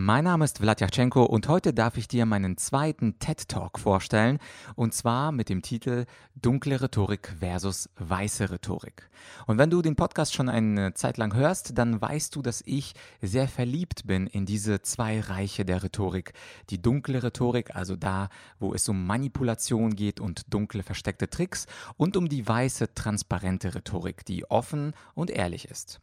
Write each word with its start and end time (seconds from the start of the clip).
Mein 0.00 0.22
Name 0.22 0.44
ist 0.44 0.58
Vladyachenko 0.58 1.24
und 1.24 1.48
heute 1.48 1.74
darf 1.74 1.96
ich 1.96 2.06
dir 2.06 2.24
meinen 2.24 2.56
zweiten 2.56 3.18
TED 3.18 3.48
Talk 3.48 3.80
vorstellen 3.80 4.38
und 4.76 4.94
zwar 4.94 5.32
mit 5.32 5.48
dem 5.48 5.60
Titel 5.60 6.06
Dunkle 6.36 6.80
Rhetorik 6.80 7.34
versus 7.40 7.90
weiße 7.98 8.48
Rhetorik. 8.48 9.10
Und 9.48 9.58
wenn 9.58 9.70
du 9.70 9.82
den 9.82 9.96
Podcast 9.96 10.34
schon 10.34 10.48
eine 10.48 10.94
Zeit 10.94 11.16
lang 11.16 11.34
hörst, 11.34 11.76
dann 11.76 12.00
weißt 12.00 12.36
du, 12.36 12.42
dass 12.42 12.62
ich 12.64 12.94
sehr 13.20 13.48
verliebt 13.48 14.06
bin 14.06 14.28
in 14.28 14.46
diese 14.46 14.82
zwei 14.82 15.18
Reiche 15.18 15.64
der 15.64 15.82
Rhetorik. 15.82 16.32
Die 16.70 16.80
dunkle 16.80 17.24
Rhetorik, 17.24 17.74
also 17.74 17.96
da, 17.96 18.28
wo 18.60 18.74
es 18.74 18.88
um 18.88 19.04
Manipulation 19.04 19.96
geht 19.96 20.20
und 20.20 20.54
dunkle 20.54 20.84
versteckte 20.84 21.28
Tricks 21.28 21.66
und 21.96 22.16
um 22.16 22.28
die 22.28 22.46
weiße 22.46 22.94
transparente 22.94 23.74
Rhetorik, 23.74 24.24
die 24.24 24.48
offen 24.48 24.92
und 25.14 25.30
ehrlich 25.30 25.68
ist. 25.68 25.98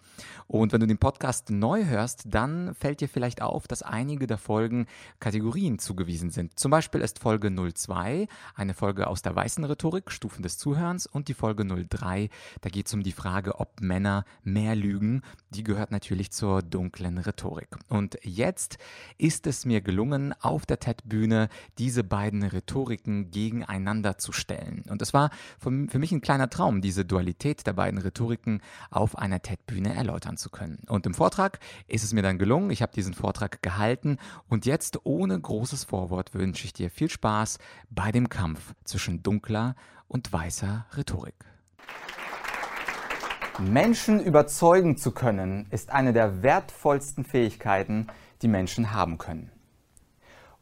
Und 0.48 0.74
wenn 0.74 0.82
du 0.82 0.88
den 0.88 0.98
Podcast 0.98 1.50
neu 1.50 1.86
hörst, 1.86 2.24
dann 2.26 2.76
fällt 2.76 3.00
dir 3.00 3.08
vielleicht 3.08 3.42
auf, 3.42 3.70
dass 3.70 3.85
einige 3.88 4.28
der 4.28 4.38
Folgen 4.38 4.88
Kategorien 5.20 5.80
zugewiesen 5.80 6.30
sind. 6.30 6.58
Zum 6.60 6.72
Beispiel 6.72 7.02
ist 7.02 7.20
Folge 7.20 7.54
02 7.54 8.28
eine 8.56 8.74
Folge 8.74 9.08
aus 9.08 9.22
der 9.22 9.36
weißen 9.36 9.64
Rhetorik, 9.64 10.12
Stufen 10.12 10.44
des 10.44 10.58
Zuhörens, 10.58 11.06
und 11.08 11.28
die 11.28 11.34
Folge 11.34 11.66
03, 11.66 12.30
da 12.62 12.70
geht 12.70 12.88
es 12.88 12.94
um 12.94 13.04
die 13.04 13.12
Frage, 13.12 13.60
ob 13.60 13.82
Männer 13.82 14.26
mehr 14.44 14.76
lügen. 14.76 15.22
Die 15.52 15.64
gehört 15.64 15.92
natürlich 15.92 16.32
zur 16.32 16.62
dunklen 16.62 17.18
Rhetorik. 17.18 17.70
Und 17.88 18.18
jetzt 18.24 18.78
ist 19.18 19.48
es 19.48 19.66
mir 19.66 19.82
gelungen, 19.82 20.34
auf 20.42 20.66
der 20.66 20.80
TED-Bühne 20.80 21.50
diese 21.78 22.04
beiden 22.04 22.44
Rhetoriken 22.44 23.32
gegeneinander 23.32 24.18
zu 24.18 24.32
stellen. 24.32 24.84
Und 24.90 25.02
es 25.02 25.14
war 25.14 25.30
für 25.60 25.70
mich 25.70 26.12
ein 26.12 26.22
kleiner 26.22 26.50
Traum, 26.50 26.82
diese 26.82 27.06
Dualität 27.06 27.66
der 27.68 27.74
beiden 27.74 28.00
Rhetoriken 28.00 28.62
auf 28.90 29.18
einer 29.18 29.42
TED-Bühne 29.42 29.94
erläutern 29.94 30.38
zu 30.38 30.50
können. 30.50 30.80
Und 30.88 31.06
im 31.06 31.14
Vortrag 31.14 31.60
ist 31.88 32.04
es 32.04 32.14
mir 32.14 32.22
dann 32.22 32.38
gelungen. 32.38 32.72
Ich 32.72 32.82
habe 32.82 32.94
diesen 32.94 33.14
Vortrag 33.14 33.62
gehalten 33.62 33.75
und 34.50 34.66
jetzt 34.66 35.00
ohne 35.04 35.40
großes 35.40 35.84
Vorwort 35.86 36.34
wünsche 36.34 36.66
ich 36.66 36.74
dir 36.74 36.90
viel 36.90 37.10
Spaß 37.10 37.60
bei 37.90 38.12
dem 38.12 38.30
Kampf 38.30 38.74
zwischen 38.84 39.24
dunkler 39.24 39.76
und 40.08 40.32
weißer 40.32 40.86
Rhetorik. 40.96 41.36
Menschen 43.60 44.20
überzeugen 44.20 44.98
zu 44.98 45.12
können, 45.12 45.68
ist 45.70 45.90
eine 45.90 46.12
der 46.12 46.44
wertvollsten 46.44 47.24
Fähigkeiten, 47.24 48.08
die 48.42 48.50
Menschen 48.50 48.92
haben 48.94 49.18
können. 49.18 49.52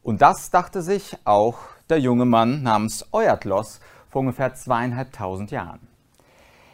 Und 0.02 0.22
das 0.22 0.50
dachte 0.50 0.82
sich 0.82 1.16
auch 1.24 1.58
der 1.88 1.98
junge 1.98 2.24
Mann 2.24 2.62
namens 2.62 3.06
Euatlos 3.12 3.80
vor 4.10 4.20
ungefähr 4.20 4.54
zweieinhalbtausend 4.54 5.50
Jahren. 5.50 5.88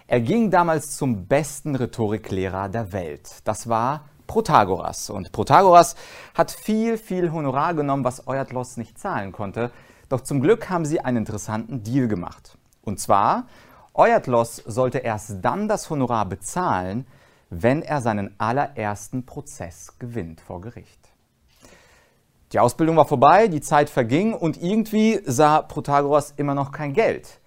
Er 0.07 0.21
ging 0.21 0.51
damals 0.51 0.97
zum 0.97 1.27
besten 1.27 1.77
Rhetoriklehrer 1.77 2.69
der 2.69 2.93
Welt. 2.93 3.31
Das 3.45 3.69
war 3.69 4.10
Protagoras. 4.31 5.11
Und 5.11 5.33
Protagoras 5.33 5.97
hat 6.37 6.53
viel, 6.53 6.99
viel 6.99 7.33
Honorar 7.33 7.75
genommen, 7.75 8.05
was 8.05 8.29
Euatlos 8.29 8.77
nicht 8.77 8.97
zahlen 8.97 9.33
konnte. 9.33 9.73
Doch 10.09 10.21
zum 10.21 10.41
Glück 10.41 10.71
haben 10.71 10.85
sie 10.85 11.01
einen 11.01 11.17
interessanten 11.17 11.83
Deal 11.83 12.07
gemacht. 12.07 12.57
Und 12.83 13.01
zwar, 13.01 13.49
Euatlos 13.93 14.63
sollte 14.65 14.99
erst 14.99 15.39
dann 15.43 15.67
das 15.67 15.91
Honorar 15.91 16.27
bezahlen, 16.27 17.09
wenn 17.51 17.83
er 17.83 18.01
seinen 18.01 18.37
allerersten 18.39 19.27
Prozess 19.27 19.99
gewinnt 19.99 20.41
vor 20.41 20.61
Gericht. 20.61 21.09
Die 22.53 22.61
Ausbildung 22.61 22.97
war 22.97 23.07
vorbei, 23.07 23.49
die 23.49 23.61
Zeit 23.61 23.91
verging 23.91 24.33
und 24.33 24.63
irgendwie 24.63 25.21
sah 25.27 25.61
Protagoras 25.63 26.35
immer 26.37 26.55
noch 26.55 26.71
kein 26.71 26.95
Geld. 26.95 27.41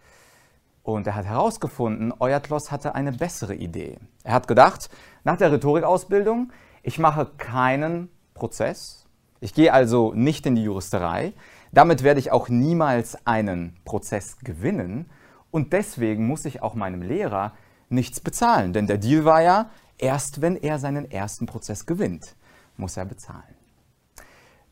Und 0.84 1.08
er 1.08 1.16
hat 1.16 1.26
herausgefunden, 1.26 2.14
Euatlos 2.20 2.72
hatte 2.72 2.94
eine 2.94 3.14
bessere 3.14 3.56
Idee. 3.56 4.00
Er 4.26 4.34
hat 4.34 4.50
gedacht, 4.50 4.90
nach 5.24 5.38
der 5.38 5.54
Rhetorikausbildung, 5.54 6.52
ich 6.84 7.00
mache 7.00 7.26
keinen 7.38 8.10
Prozess. 8.34 9.06
Ich 9.40 9.54
gehe 9.54 9.74
also 9.74 10.14
nicht 10.14 10.46
in 10.46 10.56
die 10.56 10.64
Juristerei. 10.64 11.34
Damit 11.72 12.04
werde 12.04 12.20
ich 12.20 12.32
auch 12.32 12.50
niemals 12.50 13.26
einen 13.26 13.76
Prozess 13.86 14.38
gewinnen. 14.40 15.10
Und 15.50 15.74
deswegen 15.74 16.28
muss 16.28 16.46
ich 16.46 16.62
auch 16.62 16.76
meinem 16.76 17.02
Lehrer 17.02 17.54
nichts 17.90 18.20
bezahlen. 18.20 18.74
Denn 18.74 18.88
der 18.88 18.98
Deal 18.98 19.26
war 19.26 19.42
ja, 19.42 19.70
erst 19.98 20.42
wenn 20.42 20.58
er 20.58 20.78
seinen 20.78 21.10
ersten 21.10 21.46
Prozess 21.46 21.86
gewinnt, 21.86 22.36
muss 22.78 22.98
er 22.98 23.06
bezahlen. 23.06 23.56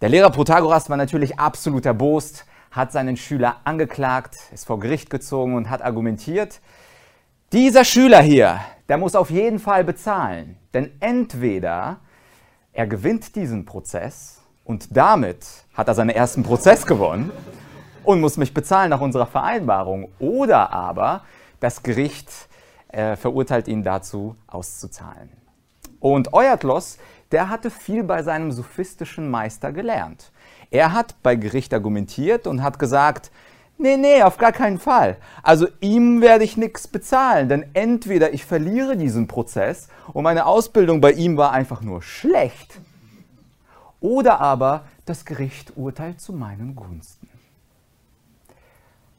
Der 0.01 0.09
Lehrer 0.09 0.31
Protagoras 0.31 0.89
war 0.89 0.97
natürlich 0.97 1.39
absolut 1.39 1.85
erbost, 1.85 2.45
hat 2.71 2.91
seinen 2.91 3.17
Schüler 3.17 3.57
angeklagt, 3.63 4.35
ist 4.51 4.65
vor 4.65 4.79
Gericht 4.79 5.09
gezogen 5.09 5.55
und 5.55 5.69
hat 5.69 5.81
argumentiert, 5.81 6.59
dieser 7.53 7.83
Schüler 7.85 8.21
hier, 8.21 8.59
der 8.91 8.97
muss 8.97 9.15
auf 9.15 9.29
jeden 9.29 9.59
Fall 9.59 9.85
bezahlen. 9.85 10.57
Denn 10.73 10.91
entweder 10.99 12.01
er 12.73 12.87
gewinnt 12.87 13.37
diesen 13.37 13.63
Prozess 13.63 14.41
und 14.65 14.97
damit 14.97 15.45
hat 15.73 15.87
er 15.87 15.93
seinen 15.93 16.09
ersten 16.09 16.43
Prozess 16.43 16.85
gewonnen 16.85 17.31
und 18.03 18.19
muss 18.19 18.35
mich 18.35 18.53
bezahlen 18.53 18.89
nach 18.89 18.99
unserer 18.99 19.27
Vereinbarung. 19.27 20.11
Oder 20.19 20.73
aber 20.73 21.21
das 21.61 21.83
Gericht 21.83 22.29
äh, 22.89 23.15
verurteilt 23.15 23.69
ihn 23.69 23.81
dazu, 23.81 24.35
auszuzahlen. 24.45 25.29
Und 26.01 26.33
Euatlos, 26.33 26.97
der 27.31 27.47
hatte 27.47 27.71
viel 27.71 28.03
bei 28.03 28.23
seinem 28.23 28.51
sophistischen 28.51 29.29
Meister 29.31 29.71
gelernt. 29.71 30.33
Er 30.69 30.91
hat 30.91 31.15
bei 31.23 31.37
Gericht 31.37 31.73
argumentiert 31.73 32.45
und 32.45 32.61
hat 32.61 32.77
gesagt, 32.77 33.31
Nee, 33.81 33.97
nee, 33.97 34.21
auf 34.21 34.37
gar 34.37 34.51
keinen 34.51 34.77
Fall. 34.77 35.17
Also 35.41 35.67
ihm 35.79 36.21
werde 36.21 36.43
ich 36.43 36.55
nichts 36.55 36.87
bezahlen, 36.87 37.49
denn 37.49 37.65
entweder 37.73 38.31
ich 38.31 38.45
verliere 38.45 38.95
diesen 38.95 39.27
Prozess 39.27 39.87
und 40.13 40.23
meine 40.23 40.45
Ausbildung 40.45 41.01
bei 41.01 41.13
ihm 41.13 41.35
war 41.35 41.51
einfach 41.51 41.81
nur 41.81 42.03
schlecht, 42.03 42.79
oder 43.99 44.39
aber 44.39 44.85
das 45.05 45.25
Gericht 45.25 45.73
urteilt 45.77 46.21
zu 46.21 46.31
meinen 46.31 46.75
Gunsten. 46.75 47.27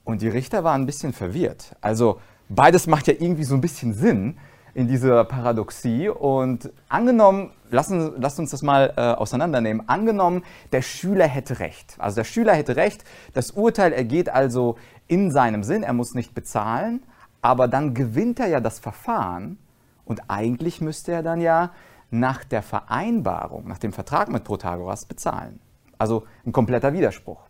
Und 0.04 0.22
die 0.22 0.28
Richter 0.28 0.62
waren 0.62 0.82
ein 0.82 0.86
bisschen 0.86 1.12
verwirrt. 1.12 1.74
Also 1.80 2.20
beides 2.48 2.86
macht 2.86 3.08
ja 3.08 3.14
irgendwie 3.14 3.44
so 3.44 3.56
ein 3.56 3.60
bisschen 3.60 3.94
Sinn, 3.94 4.38
in 4.74 4.88
dieser 4.88 5.24
Paradoxie. 5.24 6.08
Und 6.08 6.72
angenommen, 6.88 7.52
lassen, 7.70 8.12
lasst 8.18 8.38
uns 8.38 8.50
das 8.50 8.62
mal 8.62 8.92
äh, 8.96 9.00
auseinandernehmen. 9.00 9.88
Angenommen, 9.88 10.44
der 10.72 10.82
Schüler 10.82 11.26
hätte 11.26 11.58
recht. 11.58 11.96
Also 11.98 12.16
der 12.16 12.24
Schüler 12.24 12.54
hätte 12.54 12.76
recht. 12.76 13.04
Das 13.34 13.52
Urteil 13.52 13.92
ergeht 13.92 14.28
also 14.28 14.76
in 15.06 15.30
seinem 15.30 15.62
Sinn. 15.62 15.82
Er 15.82 15.92
muss 15.92 16.14
nicht 16.14 16.34
bezahlen. 16.34 17.02
Aber 17.40 17.68
dann 17.68 17.94
gewinnt 17.94 18.40
er 18.40 18.48
ja 18.48 18.60
das 18.60 18.78
Verfahren. 18.78 19.58
Und 20.04 20.22
eigentlich 20.28 20.80
müsste 20.80 21.12
er 21.12 21.22
dann 21.22 21.40
ja 21.40 21.70
nach 22.10 22.44
der 22.44 22.62
Vereinbarung, 22.62 23.66
nach 23.66 23.78
dem 23.78 23.92
Vertrag 23.92 24.28
mit 24.28 24.44
Protagoras 24.44 25.06
bezahlen. 25.06 25.60
Also 25.98 26.24
ein 26.44 26.52
kompletter 26.52 26.92
Widerspruch. 26.92 27.40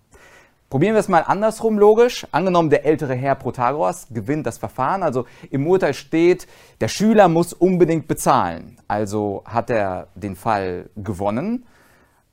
Probieren 0.72 0.94
wir 0.94 1.00
es 1.00 1.08
mal 1.08 1.20
andersrum 1.20 1.78
logisch. 1.78 2.26
Angenommen, 2.32 2.70
der 2.70 2.86
ältere 2.86 3.14
Herr 3.14 3.34
Protagoras 3.34 4.06
gewinnt 4.08 4.46
das 4.46 4.56
Verfahren. 4.56 5.02
Also 5.02 5.26
im 5.50 5.66
Urteil 5.66 5.92
steht, 5.92 6.46
der 6.80 6.88
Schüler 6.88 7.28
muss 7.28 7.52
unbedingt 7.52 8.08
bezahlen. 8.08 8.78
Also 8.88 9.42
hat 9.44 9.68
er 9.68 10.08
den 10.14 10.34
Fall 10.34 10.88
gewonnen. 10.96 11.66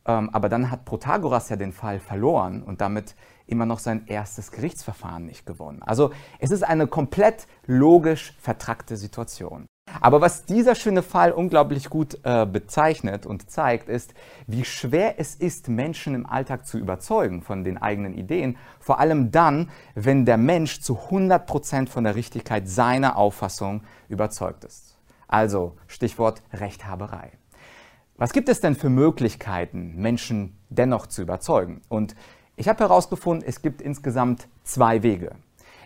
Ähm, 0.06 0.30
aber 0.32 0.48
dann 0.48 0.72
hat 0.72 0.86
Protagoras 0.86 1.50
ja 1.50 1.58
den 1.58 1.74
Fall 1.74 2.00
verloren 2.00 2.64
und 2.64 2.80
damit 2.80 3.14
immer 3.46 3.66
noch 3.66 3.80
sein 3.80 4.06
erstes 4.08 4.52
Gerichtsverfahren 4.54 5.26
nicht 5.26 5.46
gewonnen. 5.46 5.84
Also 5.84 6.12
es 6.40 6.52
ist 6.52 6.64
eine 6.64 6.88
komplett 6.88 7.46
logisch 7.66 8.38
vertrackte 8.40 8.96
Situation. 8.96 9.66
Aber 10.02 10.22
was 10.22 10.46
dieser 10.46 10.76
schöne 10.76 11.04
Fall 11.04 11.32
unglaublich 11.32 11.90
gut 11.90 12.20
äh, 12.24 12.46
bezeichnet 12.46 13.26
und 13.26 13.50
zeigt, 13.50 13.90
ist, 13.90 14.14
wie 14.48 14.64
schwer 14.64 15.20
es 15.20 15.36
ist, 15.36 15.68
Menschen 15.68 16.16
im 16.16 16.26
Alltag 16.26 16.66
zu 16.66 16.78
überzeugen 16.78 17.42
von 17.42 17.64
den 17.64 17.78
eigenen 17.78 18.14
Ideen, 18.14 18.58
vor 18.80 19.00
allem 19.00 19.32
dann, 19.32 19.70
wenn 19.96 20.26
der 20.26 20.38
Mensch 20.38 20.82
zu 20.82 20.98
100% 21.10 21.90
von 21.90 22.04
der 22.04 22.16
Richtigkeit 22.16 22.68
seiner 22.68 23.18
Auffassung 23.18 23.84
überzeugt 24.08 24.64
ist. 24.64 24.98
Also 25.28 25.78
Stichwort 25.88 26.42
Rechthaberei. 26.54 27.32
Was 28.18 28.34
gibt 28.34 28.50
es 28.50 28.60
denn 28.60 28.76
für 28.76 28.90
Möglichkeiten, 28.90 29.96
Menschen 29.96 30.58
dennoch 30.70 31.08
zu 31.08 31.22
überzeugen? 31.22 31.82
Und 31.88 32.16
ich 32.58 32.68
habe 32.68 32.84
herausgefunden, 32.84 33.48
es 33.48 33.62
gibt 33.62 33.82
insgesamt 33.82 34.50
zwei 34.64 35.04
Wege. 35.04 35.36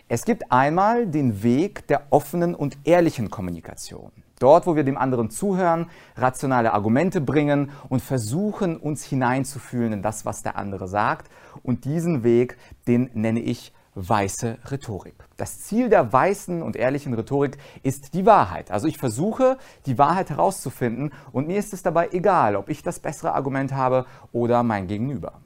Es 0.06 0.26
gibt 0.26 0.52
einmal 0.52 1.06
den 1.06 1.42
Weg 1.42 1.86
der 1.86 2.08
offenen 2.10 2.54
und 2.54 2.76
ehrlichen 2.84 3.30
Kommunikation. 3.30 4.12
Dort, 4.38 4.66
wo 4.66 4.76
wir 4.76 4.84
dem 4.84 4.98
anderen 4.98 5.30
zuhören, 5.30 5.86
rationale 6.16 6.74
Argumente 6.74 7.22
bringen 7.22 7.70
und 7.88 8.02
versuchen, 8.02 8.76
uns 8.76 9.02
hineinzufühlen 9.04 9.94
in 9.94 10.02
das, 10.02 10.26
was 10.26 10.42
der 10.42 10.56
andere 10.56 10.88
sagt. 10.88 11.30
Und 11.62 11.86
diesen 11.86 12.22
Weg, 12.22 12.58
den 12.86 13.08
nenne 13.14 13.40
ich 13.40 13.72
weiße 13.94 14.58
Rhetorik. 14.70 15.14
Das 15.38 15.60
Ziel 15.60 15.88
der 15.88 16.12
weißen 16.12 16.62
und 16.62 16.76
ehrlichen 16.76 17.14
Rhetorik 17.14 17.56
ist 17.82 18.12
die 18.12 18.26
Wahrheit. 18.26 18.70
Also 18.70 18.88
ich 18.88 18.98
versuche, 18.98 19.56
die 19.86 19.96
Wahrheit 19.96 20.28
herauszufinden 20.28 21.12
und 21.32 21.46
mir 21.46 21.58
ist 21.58 21.72
es 21.72 21.82
dabei 21.82 22.10
egal, 22.12 22.56
ob 22.56 22.68
ich 22.68 22.82
das 22.82 22.98
bessere 22.98 23.34
Argument 23.34 23.72
habe 23.72 24.04
oder 24.32 24.62
mein 24.64 24.86
Gegenüber. 24.86 25.40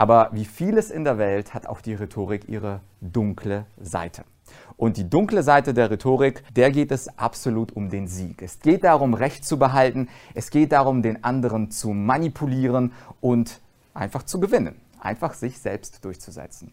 Aber 0.00 0.30
wie 0.32 0.46
vieles 0.46 0.90
in 0.90 1.04
der 1.04 1.18
Welt 1.18 1.52
hat 1.52 1.66
auch 1.66 1.82
die 1.82 1.92
Rhetorik 1.92 2.48
ihre 2.48 2.80
dunkle 3.02 3.66
Seite. 3.78 4.24
Und 4.78 4.96
die 4.96 5.10
dunkle 5.10 5.42
Seite 5.42 5.74
der 5.74 5.90
Rhetorik, 5.90 6.42
der 6.54 6.70
geht 6.70 6.90
es 6.90 7.18
absolut 7.18 7.72
um 7.72 7.90
den 7.90 8.08
Sieg. 8.08 8.40
Es 8.40 8.60
geht 8.60 8.84
darum, 8.84 9.12
Recht 9.12 9.44
zu 9.44 9.58
behalten. 9.58 10.08
Es 10.32 10.48
geht 10.48 10.72
darum, 10.72 11.02
den 11.02 11.22
anderen 11.22 11.70
zu 11.70 11.90
manipulieren 11.90 12.94
und 13.20 13.60
einfach 13.92 14.22
zu 14.22 14.40
gewinnen. 14.40 14.74
Einfach 15.00 15.34
sich 15.34 15.58
selbst 15.58 16.02
durchzusetzen. 16.02 16.72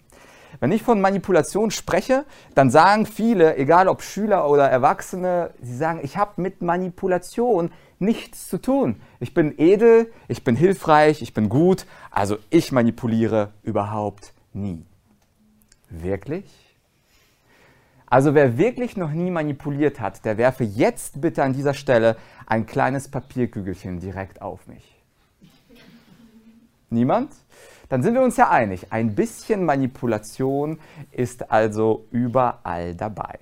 Wenn 0.59 0.71
ich 0.71 0.81
von 0.81 1.01
Manipulation 1.01 1.71
spreche, 1.71 2.25
dann 2.55 2.69
sagen 2.69 3.05
viele, 3.05 3.57
egal 3.57 3.87
ob 3.87 4.01
Schüler 4.01 4.49
oder 4.49 4.69
Erwachsene, 4.69 5.51
sie 5.61 5.75
sagen, 5.75 5.99
ich 6.03 6.17
habe 6.17 6.41
mit 6.41 6.61
Manipulation 6.61 7.71
nichts 7.99 8.47
zu 8.47 8.59
tun. 8.59 9.01
Ich 9.19 9.33
bin 9.33 9.55
edel, 9.57 10.11
ich 10.27 10.43
bin 10.43 10.55
hilfreich, 10.55 11.21
ich 11.21 11.33
bin 11.33 11.49
gut, 11.49 11.85
also 12.11 12.37
ich 12.49 12.71
manipuliere 12.71 13.51
überhaupt 13.63 14.33
nie. 14.53 14.85
Wirklich? 15.89 16.45
Also 18.09 18.33
wer 18.33 18.57
wirklich 18.57 18.95
noch 18.95 19.11
nie 19.11 19.29
manipuliert 19.29 19.99
hat, 19.99 20.23
der 20.23 20.37
werfe 20.37 20.63
jetzt 20.63 21.19
bitte 21.19 21.43
an 21.43 21.53
dieser 21.53 21.73
Stelle 21.73 22.15
ein 22.45 22.65
kleines 22.65 23.09
Papierkügelchen 23.09 23.99
direkt 23.99 24.41
auf 24.41 24.65
mich. 24.67 24.97
Niemand? 26.89 27.31
Dann 27.89 28.03
sind 28.03 28.15
wir 28.15 28.21
uns 28.21 28.37
ja 28.37 28.49
einig, 28.49 28.87
ein 28.91 29.15
bisschen 29.15 29.65
Manipulation 29.65 30.79
ist 31.11 31.51
also 31.51 32.05
überall 32.11 32.95
dabei. 32.95 33.39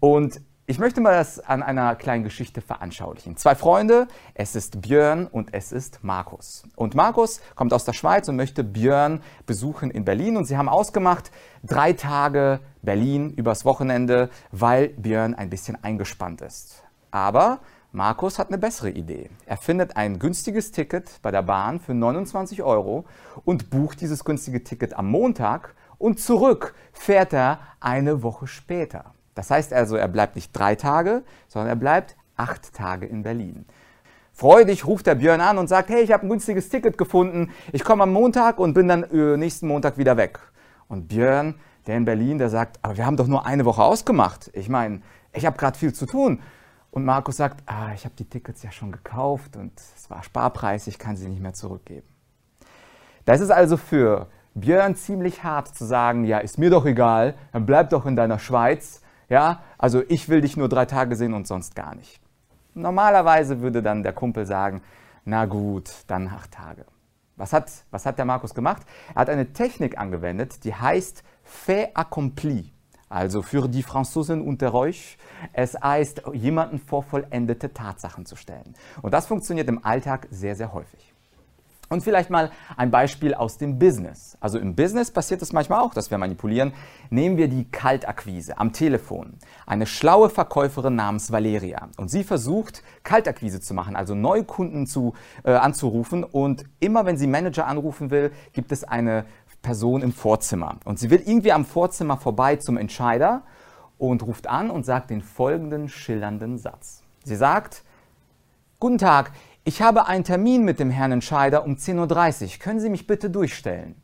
Und 0.00 0.40
ich 0.68 0.80
möchte 0.80 1.00
mal 1.00 1.14
das 1.14 1.38
an 1.38 1.62
einer 1.62 1.94
kleinen 1.94 2.24
Geschichte 2.24 2.60
veranschaulichen. 2.60 3.36
Zwei 3.36 3.54
Freunde, 3.54 4.08
es 4.34 4.56
ist 4.56 4.80
Björn 4.82 5.28
und 5.28 5.54
es 5.54 5.70
ist 5.70 6.02
Markus. 6.02 6.64
Und 6.74 6.96
Markus 6.96 7.40
kommt 7.54 7.72
aus 7.72 7.84
der 7.84 7.92
Schweiz 7.92 8.28
und 8.28 8.34
möchte 8.34 8.64
Björn 8.64 9.22
besuchen 9.46 9.92
in 9.92 10.04
Berlin. 10.04 10.36
Und 10.36 10.46
sie 10.46 10.56
haben 10.56 10.68
ausgemacht, 10.68 11.30
drei 11.62 11.92
Tage 11.92 12.58
Berlin 12.82 13.30
übers 13.30 13.64
Wochenende, 13.64 14.28
weil 14.50 14.88
Björn 14.88 15.36
ein 15.36 15.50
bisschen 15.50 15.82
eingespannt 15.84 16.40
ist. 16.40 16.82
Aber 17.12 17.60
Markus 17.96 18.38
hat 18.38 18.48
eine 18.48 18.58
bessere 18.58 18.90
Idee. 18.90 19.30
Er 19.46 19.56
findet 19.56 19.96
ein 19.96 20.18
günstiges 20.18 20.70
Ticket 20.70 21.18
bei 21.22 21.30
der 21.30 21.40
Bahn 21.40 21.80
für 21.80 21.94
29 21.94 22.62
Euro 22.62 23.06
und 23.46 23.70
bucht 23.70 24.02
dieses 24.02 24.22
günstige 24.22 24.62
Ticket 24.62 24.92
am 24.92 25.10
Montag 25.10 25.74
und 25.96 26.20
zurück 26.20 26.74
fährt 26.92 27.32
er 27.32 27.58
eine 27.80 28.22
Woche 28.22 28.48
später. 28.48 29.14
Das 29.34 29.50
heißt 29.50 29.72
also, 29.72 29.96
er 29.96 30.08
bleibt 30.08 30.36
nicht 30.36 30.52
drei 30.52 30.74
Tage, 30.74 31.22
sondern 31.48 31.70
er 31.70 31.76
bleibt 31.76 32.16
acht 32.36 32.74
Tage 32.74 33.06
in 33.06 33.22
Berlin. 33.22 33.64
Freudig 34.34 34.86
ruft 34.86 35.06
der 35.06 35.14
Björn 35.14 35.40
an 35.40 35.56
und 35.56 35.68
sagt, 35.68 35.88
hey, 35.88 36.02
ich 36.02 36.12
habe 36.12 36.26
ein 36.26 36.28
günstiges 36.28 36.68
Ticket 36.68 36.98
gefunden, 36.98 37.50
ich 37.72 37.82
komme 37.82 38.02
am 38.02 38.12
Montag 38.12 38.58
und 38.58 38.74
bin 38.74 38.88
dann 38.88 39.04
äh, 39.04 39.38
nächsten 39.38 39.68
Montag 39.68 39.96
wieder 39.96 40.18
weg. 40.18 40.38
Und 40.88 41.08
Björn, 41.08 41.54
der 41.86 41.96
in 41.96 42.04
Berlin, 42.04 42.36
der 42.36 42.50
sagt, 42.50 42.78
aber 42.82 42.98
wir 42.98 43.06
haben 43.06 43.16
doch 43.16 43.26
nur 43.26 43.46
eine 43.46 43.64
Woche 43.64 43.82
ausgemacht. 43.82 44.50
Ich 44.52 44.68
meine, 44.68 45.00
ich 45.32 45.46
habe 45.46 45.56
gerade 45.56 45.78
viel 45.78 45.94
zu 45.94 46.04
tun. 46.04 46.42
Und 46.96 47.04
Markus 47.04 47.36
sagt, 47.36 47.62
ah, 47.66 47.92
ich 47.94 48.06
habe 48.06 48.14
die 48.18 48.24
Tickets 48.24 48.62
ja 48.62 48.70
schon 48.72 48.90
gekauft 48.90 49.54
und 49.56 49.70
es 49.78 50.08
war 50.08 50.22
Sparpreis, 50.22 50.86
ich 50.86 50.98
kann 50.98 51.14
sie 51.14 51.28
nicht 51.28 51.42
mehr 51.42 51.52
zurückgeben. 51.52 52.06
Das 53.26 53.40
ist 53.40 53.50
also 53.50 53.76
für 53.76 54.28
Björn 54.54 54.96
ziemlich 54.96 55.44
hart 55.44 55.68
zu 55.68 55.84
sagen, 55.84 56.24
ja, 56.24 56.38
ist 56.38 56.58
mir 56.58 56.70
doch 56.70 56.86
egal, 56.86 57.34
dann 57.52 57.66
bleib 57.66 57.90
doch 57.90 58.06
in 58.06 58.16
deiner 58.16 58.38
Schweiz 58.38 59.02
ja, 59.28 59.60
also 59.76 60.02
ich 60.08 60.28
will 60.30 60.40
dich 60.40 60.56
nur 60.56 60.70
drei 60.70 60.86
Tage 60.86 61.16
sehen 61.16 61.34
und 61.34 61.46
sonst 61.46 61.74
gar 61.74 61.94
nicht. 61.94 62.18
Normalerweise 62.72 63.60
würde 63.60 63.82
dann 63.82 64.02
der 64.02 64.12
Kumpel 64.12 64.46
sagen, 64.46 64.80
na 65.26 65.46
gut, 65.46 65.90
dann 66.06 66.28
acht 66.28 66.52
Tage. 66.52 66.86
Was 67.36 67.52
hat, 67.52 67.70
was 67.90 68.06
hat 68.06 68.16
der 68.16 68.24
Markus 68.24 68.54
gemacht? 68.54 68.86
Er 69.14 69.22
hat 69.22 69.28
eine 69.28 69.52
Technik 69.52 69.98
angewendet, 69.98 70.64
die 70.64 70.74
heißt 70.74 71.24
fait 71.42 71.90
accompli. 71.94 72.72
Also 73.08 73.42
für 73.42 73.68
die 73.68 73.82
Franzosen 73.82 74.40
unter 74.40 74.74
euch, 74.74 75.16
es 75.52 75.74
heißt, 75.74 76.22
jemanden 76.32 76.78
vor 76.78 77.04
vollendete 77.04 77.72
Tatsachen 77.72 78.26
zu 78.26 78.34
stellen. 78.34 78.74
Und 79.00 79.14
das 79.14 79.26
funktioniert 79.26 79.68
im 79.68 79.84
Alltag 79.84 80.26
sehr, 80.30 80.56
sehr 80.56 80.72
häufig. 80.72 81.12
Und 81.88 82.02
vielleicht 82.02 82.30
mal 82.30 82.50
ein 82.76 82.90
Beispiel 82.90 83.32
aus 83.32 83.58
dem 83.58 83.78
Business. 83.78 84.36
Also 84.40 84.58
im 84.58 84.74
Business 84.74 85.12
passiert 85.12 85.40
es 85.40 85.52
manchmal 85.52 85.80
auch, 85.80 85.94
dass 85.94 86.10
wir 86.10 86.18
manipulieren. 86.18 86.72
Nehmen 87.10 87.36
wir 87.36 87.46
die 87.46 87.64
Kaltakquise 87.64 88.58
am 88.58 88.72
Telefon. 88.72 89.34
Eine 89.66 89.86
schlaue 89.86 90.28
Verkäuferin 90.28 90.96
namens 90.96 91.30
Valeria. 91.30 91.88
Und 91.96 92.10
sie 92.10 92.24
versucht, 92.24 92.82
Kaltakquise 93.04 93.60
zu 93.60 93.72
machen, 93.72 93.94
also 93.94 94.16
neue 94.16 94.42
Kunden 94.42 94.88
zu, 94.88 95.14
äh, 95.44 95.52
anzurufen. 95.52 96.24
Und 96.24 96.64
immer 96.80 97.06
wenn 97.06 97.18
sie 97.18 97.28
Manager 97.28 97.68
anrufen 97.68 98.10
will, 98.10 98.32
gibt 98.52 98.72
es 98.72 98.82
eine 98.82 99.24
Person 99.66 100.00
im 100.00 100.12
Vorzimmer. 100.12 100.78
Und 100.84 101.00
sie 101.00 101.10
will 101.10 101.20
irgendwie 101.26 101.50
am 101.50 101.64
Vorzimmer 101.64 102.18
vorbei 102.18 102.54
zum 102.54 102.76
Entscheider 102.76 103.42
und 103.98 104.22
ruft 104.22 104.46
an 104.46 104.70
und 104.70 104.86
sagt 104.86 105.10
den 105.10 105.22
folgenden 105.22 105.88
schillernden 105.88 106.56
Satz. 106.56 107.02
Sie 107.24 107.34
sagt, 107.34 107.82
Guten 108.78 108.98
Tag, 108.98 109.32
ich 109.64 109.82
habe 109.82 110.06
einen 110.06 110.22
Termin 110.22 110.62
mit 110.62 110.78
dem 110.78 110.90
Herrn 110.90 111.10
Entscheider 111.10 111.64
um 111.64 111.74
10.30 111.74 112.44
Uhr. 112.44 112.58
Können 112.60 112.78
Sie 112.78 112.90
mich 112.90 113.08
bitte 113.08 113.28
durchstellen? 113.28 113.96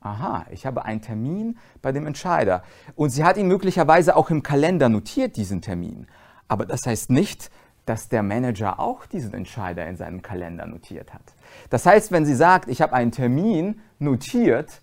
Aha, 0.00 0.44
ich 0.50 0.66
habe 0.66 0.84
einen 0.84 1.00
Termin 1.00 1.56
bei 1.80 1.90
dem 1.90 2.06
Entscheider. 2.06 2.64
Und 2.96 3.10
sie 3.10 3.24
hat 3.24 3.38
ihn 3.38 3.48
möglicherweise 3.48 4.14
auch 4.14 4.28
im 4.28 4.42
Kalender 4.42 4.90
notiert, 4.90 5.36
diesen 5.36 5.62
Termin. 5.62 6.06
Aber 6.48 6.66
das 6.66 6.84
heißt 6.84 7.08
nicht, 7.10 7.50
dass 7.86 8.08
der 8.08 8.22
Manager 8.22 8.78
auch 8.78 9.06
diesen 9.06 9.32
Entscheider 9.32 9.86
in 9.86 9.96
seinem 9.96 10.20
Kalender 10.20 10.66
notiert 10.66 11.14
hat. 11.14 11.34
Das 11.70 11.86
heißt, 11.86 12.12
wenn 12.12 12.26
sie 12.26 12.34
sagt, 12.34 12.68
ich 12.68 12.82
habe 12.82 12.92
einen 12.92 13.12
Termin 13.12 13.80
notiert, 13.98 14.82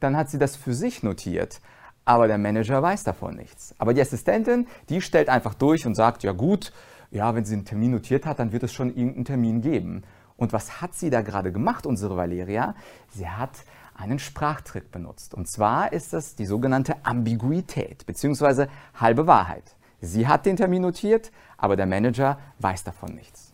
dann 0.00 0.16
hat 0.16 0.30
sie 0.30 0.38
das 0.38 0.56
für 0.56 0.74
sich 0.74 1.02
notiert. 1.02 1.60
Aber 2.04 2.26
der 2.26 2.38
Manager 2.38 2.82
weiß 2.82 3.04
davon 3.04 3.36
nichts. 3.36 3.74
Aber 3.78 3.94
die 3.94 4.00
Assistentin, 4.00 4.66
die 4.88 5.02
stellt 5.02 5.28
einfach 5.28 5.54
durch 5.54 5.86
und 5.86 5.94
sagt, 5.94 6.22
ja 6.22 6.32
gut, 6.32 6.72
ja, 7.10 7.34
wenn 7.34 7.44
sie 7.44 7.54
einen 7.54 7.66
Termin 7.66 7.92
notiert 7.92 8.24
hat, 8.24 8.38
dann 8.38 8.52
wird 8.52 8.62
es 8.62 8.72
schon 8.72 8.88
irgendeinen 8.88 9.26
Termin 9.26 9.60
geben. 9.60 10.02
Und 10.36 10.54
was 10.54 10.80
hat 10.80 10.94
sie 10.94 11.10
da 11.10 11.20
gerade 11.20 11.52
gemacht, 11.52 11.86
unsere 11.86 12.16
Valeria? 12.16 12.74
Sie 13.10 13.28
hat 13.28 13.50
einen 13.94 14.18
Sprachtrick 14.18 14.90
benutzt. 14.90 15.34
Und 15.34 15.48
zwar 15.48 15.92
ist 15.92 16.14
das 16.14 16.34
die 16.34 16.46
sogenannte 16.46 17.04
Ambiguität 17.04 18.06
bzw. 18.06 18.68
halbe 18.94 19.26
Wahrheit. 19.26 19.76
Sie 20.00 20.26
hat 20.26 20.46
den 20.46 20.56
Termin 20.56 20.82
notiert, 20.82 21.30
aber 21.56 21.76
der 21.76 21.86
Manager 21.86 22.38
weiß 22.58 22.84
davon 22.84 23.14
nichts. 23.14 23.52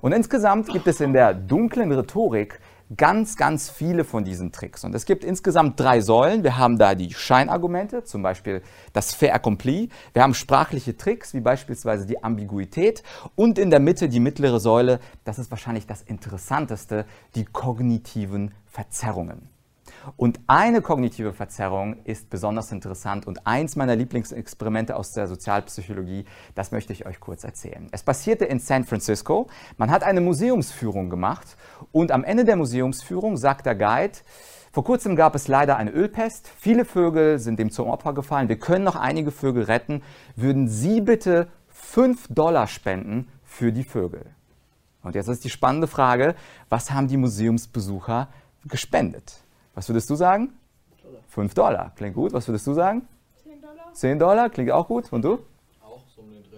Und 0.00 0.12
insgesamt 0.12 0.68
gibt 0.68 0.86
es 0.86 1.00
in 1.00 1.12
der 1.12 1.34
dunklen 1.34 1.90
Rhetorik 1.92 2.60
ganz, 2.96 3.36
ganz 3.36 3.68
viele 3.68 4.04
von 4.04 4.24
diesen 4.24 4.52
Tricks. 4.52 4.84
Und 4.84 4.94
es 4.94 5.04
gibt 5.04 5.24
insgesamt 5.24 5.78
drei 5.78 6.00
Säulen. 6.00 6.42
Wir 6.42 6.56
haben 6.56 6.78
da 6.78 6.94
die 6.94 7.12
Scheinargumente, 7.12 8.04
zum 8.04 8.22
Beispiel 8.22 8.62
das 8.92 9.14
Fait 9.14 9.32
accompli. 9.32 9.90
Wir 10.12 10.22
haben 10.22 10.34
sprachliche 10.34 10.96
Tricks, 10.96 11.34
wie 11.34 11.40
beispielsweise 11.40 12.06
die 12.06 12.22
Ambiguität. 12.22 13.02
Und 13.34 13.58
in 13.58 13.70
der 13.70 13.80
Mitte 13.80 14.08
die 14.08 14.20
mittlere 14.20 14.60
Säule, 14.60 15.00
das 15.24 15.38
ist 15.38 15.50
wahrscheinlich 15.50 15.86
das 15.86 16.02
Interessanteste, 16.02 17.04
die 17.34 17.44
kognitiven 17.44 18.54
Verzerrungen. 18.66 19.48
Und 20.16 20.40
eine 20.46 20.82
kognitive 20.82 21.32
Verzerrung 21.32 21.96
ist 22.04 22.30
besonders 22.30 22.72
interessant 22.72 23.26
und 23.26 23.46
eins 23.46 23.76
meiner 23.76 23.96
Lieblingsexperimente 23.96 24.96
aus 24.96 25.12
der 25.12 25.26
Sozialpsychologie, 25.26 26.24
das 26.54 26.72
möchte 26.72 26.92
ich 26.92 27.06
euch 27.06 27.20
kurz 27.20 27.44
erzählen. 27.44 27.88
Es 27.92 28.02
passierte 28.02 28.44
in 28.44 28.58
San 28.58 28.84
Francisco. 28.84 29.48
Man 29.76 29.90
hat 29.90 30.02
eine 30.02 30.20
Museumsführung 30.20 31.10
gemacht 31.10 31.56
und 31.92 32.12
am 32.12 32.24
Ende 32.24 32.44
der 32.44 32.56
Museumsführung 32.56 33.36
sagt 33.36 33.66
der 33.66 33.74
Guide, 33.74 34.18
vor 34.70 34.84
kurzem 34.84 35.16
gab 35.16 35.34
es 35.34 35.48
leider 35.48 35.76
eine 35.76 35.90
Ölpest. 35.90 36.48
Viele 36.58 36.84
Vögel 36.84 37.38
sind 37.38 37.58
dem 37.58 37.70
zum 37.70 37.88
Opfer 37.88 38.12
gefallen. 38.12 38.48
Wir 38.48 38.58
können 38.58 38.84
noch 38.84 38.96
einige 38.96 39.30
Vögel 39.30 39.64
retten. 39.64 40.02
Würden 40.36 40.68
Sie 40.68 41.00
bitte 41.00 41.48
5 41.68 42.28
Dollar 42.28 42.66
spenden 42.66 43.28
für 43.42 43.72
die 43.72 43.84
Vögel? 43.84 44.26
Und 45.02 45.14
jetzt 45.14 45.28
ist 45.28 45.44
die 45.44 45.50
spannende 45.50 45.86
Frage, 45.86 46.34
was 46.68 46.90
haben 46.90 47.08
die 47.08 47.16
Museumsbesucher 47.16 48.28
gespendet? 48.66 49.40
Was 49.78 49.88
würdest 49.88 50.10
du 50.10 50.16
sagen? 50.16 50.54
5 51.28 51.54
Dollar. 51.54 51.92
Klingt 51.94 52.16
gut. 52.16 52.32
Was 52.32 52.48
würdest 52.48 52.66
du 52.66 52.72
sagen? 52.72 53.06
10 53.44 53.60
Dollar. 53.60 53.92
10 53.92 54.18
Dollar, 54.18 54.50
klingt 54.50 54.72
auch 54.72 54.88
gut. 54.88 55.12
Und 55.12 55.22
du? 55.22 55.34
Auch 55.80 56.00
so 56.16 56.22
um 56.22 56.30
den 56.32 56.42
Dreh. 56.42 56.56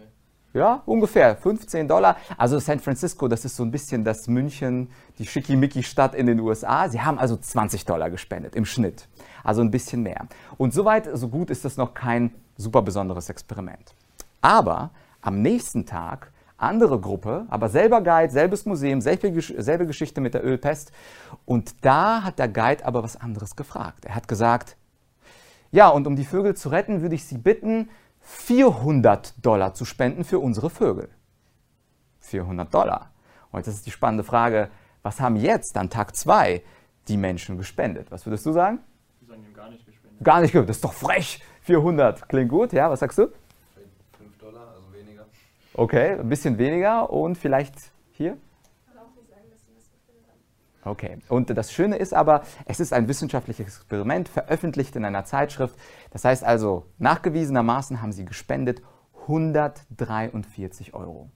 Ja, 0.54 0.82
ungefähr 0.86 1.36
15 1.36 1.86
Dollar. 1.86 2.16
Also 2.38 2.58
San 2.58 2.80
Francisco, 2.80 3.28
das 3.28 3.44
ist 3.44 3.56
so 3.56 3.62
ein 3.62 3.70
bisschen 3.70 4.04
das 4.04 4.26
München, 4.26 4.88
die 5.18 5.26
Schickimicki-Stadt 5.26 6.14
in 6.14 6.24
den 6.24 6.40
USA. 6.40 6.88
Sie 6.88 7.02
haben 7.02 7.18
also 7.18 7.36
20 7.36 7.84
Dollar 7.84 8.08
gespendet 8.08 8.56
im 8.56 8.64
Schnitt. 8.64 9.06
Also 9.44 9.60
ein 9.60 9.70
bisschen 9.70 10.02
mehr. 10.02 10.26
Und 10.56 10.72
soweit, 10.72 11.06
so 11.12 11.28
gut 11.28 11.50
ist 11.50 11.66
das 11.66 11.76
noch 11.76 11.92
kein 11.92 12.32
super 12.56 12.80
besonderes 12.80 13.28
Experiment. 13.28 13.94
Aber 14.40 14.92
am 15.20 15.42
nächsten 15.42 15.84
Tag 15.84 16.32
andere 16.60 17.00
Gruppe, 17.00 17.46
aber 17.48 17.68
selber 17.68 18.02
Guide, 18.02 18.32
selbes 18.32 18.66
Museum, 18.66 19.00
selbe, 19.00 19.40
selbe 19.40 19.86
Geschichte 19.86 20.20
mit 20.20 20.34
der 20.34 20.44
Ölpest. 20.44 20.92
Und 21.44 21.84
da 21.84 22.22
hat 22.22 22.38
der 22.38 22.48
Guide 22.48 22.84
aber 22.84 23.02
was 23.02 23.20
anderes 23.20 23.56
gefragt. 23.56 24.04
Er 24.04 24.14
hat 24.14 24.28
gesagt, 24.28 24.76
ja, 25.72 25.88
und 25.88 26.06
um 26.06 26.16
die 26.16 26.24
Vögel 26.24 26.56
zu 26.56 26.68
retten, 26.68 27.02
würde 27.02 27.14
ich 27.14 27.24
Sie 27.24 27.38
bitten, 27.38 27.88
400 28.22 29.34
Dollar 29.44 29.74
zu 29.74 29.84
spenden 29.84 30.24
für 30.24 30.38
unsere 30.38 30.70
Vögel. 30.70 31.08
400 32.20 32.72
Dollar. 32.72 33.10
Und 33.50 33.58
jetzt 33.66 33.68
ist 33.68 33.86
die 33.86 33.90
spannende 33.90 34.24
Frage, 34.24 34.68
was 35.02 35.20
haben 35.20 35.36
jetzt 35.36 35.76
an 35.76 35.90
Tag 35.90 36.14
2 36.14 36.62
die 37.08 37.16
Menschen 37.16 37.56
gespendet? 37.56 38.10
Was 38.10 38.26
würdest 38.26 38.46
du 38.46 38.52
sagen? 38.52 38.80
Die 39.20 39.26
sagen, 39.26 39.40
die 39.42 39.46
haben 39.46 39.54
gar 39.54 39.70
nicht 39.70 39.86
gespendet. 39.86 40.24
Gar 40.24 40.40
nicht 40.42 40.52
gut, 40.52 40.68
das 40.68 40.76
ist 40.76 40.84
doch 40.84 40.92
frech. 40.92 41.42
400 41.62 42.28
klingt 42.28 42.50
gut, 42.50 42.72
ja, 42.72 42.90
was 42.90 43.00
sagst 43.00 43.18
du? 43.18 43.28
5 44.18 44.38
Dollar, 44.38 44.68
also 44.74 44.92
weniger. 44.92 45.24
Okay, 45.74 46.18
ein 46.18 46.28
bisschen 46.28 46.58
weniger 46.58 47.10
und 47.10 47.38
vielleicht 47.38 47.74
hier? 48.12 48.36
Okay, 50.82 51.18
und 51.28 51.50
das 51.50 51.72
Schöne 51.72 51.96
ist 51.96 52.14
aber, 52.14 52.42
es 52.64 52.80
ist 52.80 52.94
ein 52.94 53.06
wissenschaftliches 53.06 53.66
Experiment, 53.66 54.28
veröffentlicht 54.28 54.96
in 54.96 55.04
einer 55.04 55.24
Zeitschrift. 55.24 55.76
Das 56.10 56.24
heißt 56.24 56.42
also, 56.42 56.86
nachgewiesenermaßen 56.98 58.00
haben 58.00 58.12
sie 58.12 58.24
gespendet 58.24 58.80
143 59.22 60.94
Euro. 60.94 61.30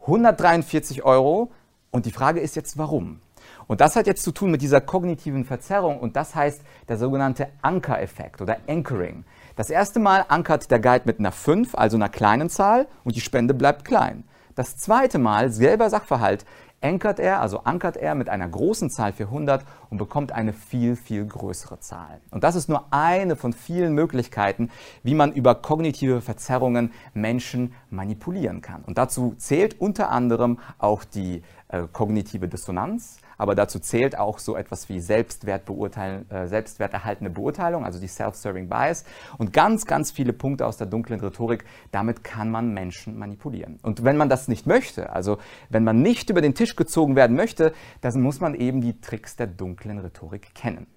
143 0.00 1.02
Euro 1.02 1.50
und 1.90 2.06
die 2.06 2.12
Frage 2.12 2.38
ist 2.40 2.54
jetzt, 2.54 2.78
warum? 2.78 3.20
Und 3.66 3.80
das 3.80 3.96
hat 3.96 4.06
jetzt 4.06 4.22
zu 4.22 4.32
tun 4.32 4.50
mit 4.50 4.62
dieser 4.62 4.80
kognitiven 4.80 5.44
Verzerrung 5.44 6.00
und 6.00 6.16
das 6.16 6.34
heißt 6.34 6.62
der 6.88 6.98
sogenannte 6.98 7.48
Anker-Effekt 7.62 8.40
oder 8.40 8.56
Anchoring. 8.66 9.24
Das 9.56 9.70
erste 9.70 9.98
Mal 9.98 10.24
ankert 10.28 10.70
der 10.70 10.78
Guide 10.78 11.02
mit 11.04 11.18
einer 11.18 11.32
5, 11.32 11.74
also 11.74 11.96
einer 11.96 12.08
kleinen 12.08 12.48
Zahl 12.48 12.86
und 13.04 13.16
die 13.16 13.20
Spende 13.20 13.54
bleibt 13.54 13.84
klein. 13.84 14.24
Das 14.54 14.76
zweite 14.76 15.18
Mal, 15.18 15.50
selber 15.50 15.90
Sachverhalt, 15.90 16.44
ankert 16.80 17.18
er, 17.18 17.40
also 17.40 17.60
ankert 17.64 17.96
er 17.96 18.14
mit 18.14 18.28
einer 18.28 18.48
großen 18.48 18.90
Zahl 18.90 19.12
400 19.12 19.64
und 19.90 19.98
bekommt 19.98 20.32
eine 20.32 20.52
viel, 20.52 20.96
viel 20.96 21.26
größere 21.26 21.80
Zahl. 21.80 22.20
Und 22.30 22.44
das 22.44 22.54
ist 22.54 22.68
nur 22.68 22.86
eine 22.90 23.36
von 23.36 23.52
vielen 23.52 23.94
Möglichkeiten, 23.94 24.70
wie 25.02 25.14
man 25.14 25.32
über 25.32 25.54
kognitive 25.56 26.20
Verzerrungen 26.20 26.92
Menschen 27.14 27.74
manipulieren 27.90 28.60
kann. 28.60 28.82
Und 28.84 28.98
dazu 28.98 29.34
zählt 29.38 29.80
unter 29.80 30.10
anderem 30.10 30.58
auch 30.78 31.04
die 31.04 31.42
äh, 31.68 31.82
kognitive 31.92 32.48
Dissonanz, 32.48 33.18
aber 33.38 33.54
dazu 33.54 33.78
zählt 33.78 34.18
auch 34.18 34.38
so 34.38 34.56
etwas 34.56 34.88
wie 34.88 35.00
Selbstwertbeurteilen, 35.00 36.30
äh, 36.30 36.46
selbstwerterhaltende 36.46 37.30
Beurteilung, 37.30 37.84
also 37.84 37.98
die 37.98 38.08
Self-Serving 38.08 38.68
Bias 38.68 39.04
und 39.38 39.52
ganz, 39.52 39.86
ganz 39.86 40.10
viele 40.10 40.32
Punkte 40.32 40.66
aus 40.66 40.76
der 40.76 40.88
dunklen 40.88 41.20
Rhetorik. 41.20 41.64
Damit 41.92 42.24
kann 42.24 42.50
man 42.50 42.74
Menschen 42.74 43.16
manipulieren. 43.18 43.78
Und 43.82 44.04
wenn 44.04 44.16
man 44.16 44.28
das 44.28 44.48
nicht 44.48 44.66
möchte, 44.66 45.10
also 45.10 45.38
wenn 45.70 45.84
man 45.84 46.02
nicht 46.02 46.28
über 46.28 46.40
den 46.40 46.54
Tisch 46.54 46.76
gezogen 46.76 47.16
werden 47.16 47.36
möchte, 47.36 47.72
dann 48.00 48.20
muss 48.20 48.40
man 48.40 48.54
eben 48.54 48.80
die 48.80 49.00
Tricks 49.00 49.36
der 49.36 49.46
dunklen 49.46 49.98
Rhetorik 49.98 50.54
kennen. 50.54 50.88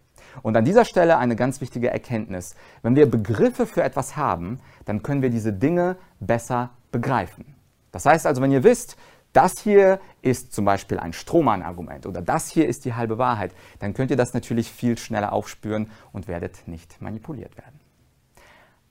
Und 0.41 0.55
an 0.55 0.65
dieser 0.65 0.85
Stelle 0.85 1.17
eine 1.17 1.35
ganz 1.35 1.61
wichtige 1.61 1.89
Erkenntnis. 1.89 2.55
Wenn 2.81 2.95
wir 2.95 3.09
Begriffe 3.09 3.65
für 3.65 3.83
etwas 3.83 4.15
haben, 4.17 4.59
dann 4.85 5.03
können 5.03 5.21
wir 5.21 5.29
diese 5.29 5.53
Dinge 5.53 5.97
besser 6.19 6.71
begreifen. 6.91 7.55
Das 7.91 8.05
heißt 8.05 8.25
also, 8.25 8.41
wenn 8.41 8.51
ihr 8.51 8.63
wisst, 8.63 8.95
das 9.33 9.59
hier 9.59 9.99
ist 10.21 10.53
zum 10.53 10.65
Beispiel 10.65 10.99
ein 10.99 11.13
Strohmann-Argument 11.13 12.05
oder 12.05 12.21
das 12.21 12.49
hier 12.49 12.67
ist 12.67 12.85
die 12.85 12.93
halbe 12.93 13.17
Wahrheit, 13.17 13.53
dann 13.79 13.93
könnt 13.93 14.11
ihr 14.11 14.17
das 14.17 14.33
natürlich 14.33 14.71
viel 14.71 14.97
schneller 14.97 15.33
aufspüren 15.33 15.89
und 16.11 16.27
werdet 16.27 16.67
nicht 16.67 17.01
manipuliert 17.01 17.57
werden. 17.57 17.79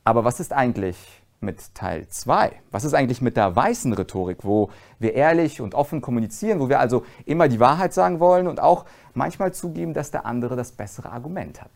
Aber 0.04 0.24
was 0.24 0.40
ist 0.40 0.52
eigentlich 0.52 0.96
mit 1.40 1.74
Teil 1.74 2.06
2? 2.08 2.52
Was 2.70 2.84
ist 2.84 2.94
eigentlich 2.94 3.22
mit 3.22 3.36
der 3.36 3.54
weißen 3.54 3.92
Rhetorik, 3.92 4.44
wo 4.44 4.70
wir 4.98 5.14
ehrlich 5.14 5.60
und 5.60 5.74
offen 5.74 6.00
kommunizieren, 6.00 6.60
wo 6.60 6.68
wir 6.68 6.80
also 6.80 7.04
immer 7.24 7.48
die 7.48 7.60
Wahrheit 7.60 7.92
sagen 7.92 8.20
wollen 8.20 8.46
und 8.46 8.60
auch 8.60 8.84
manchmal 9.14 9.52
zugeben, 9.52 9.94
dass 9.94 10.10
der 10.10 10.26
andere 10.26 10.56
das 10.56 10.72
bessere 10.72 11.10
Argument 11.10 11.60
hat? 11.60 11.70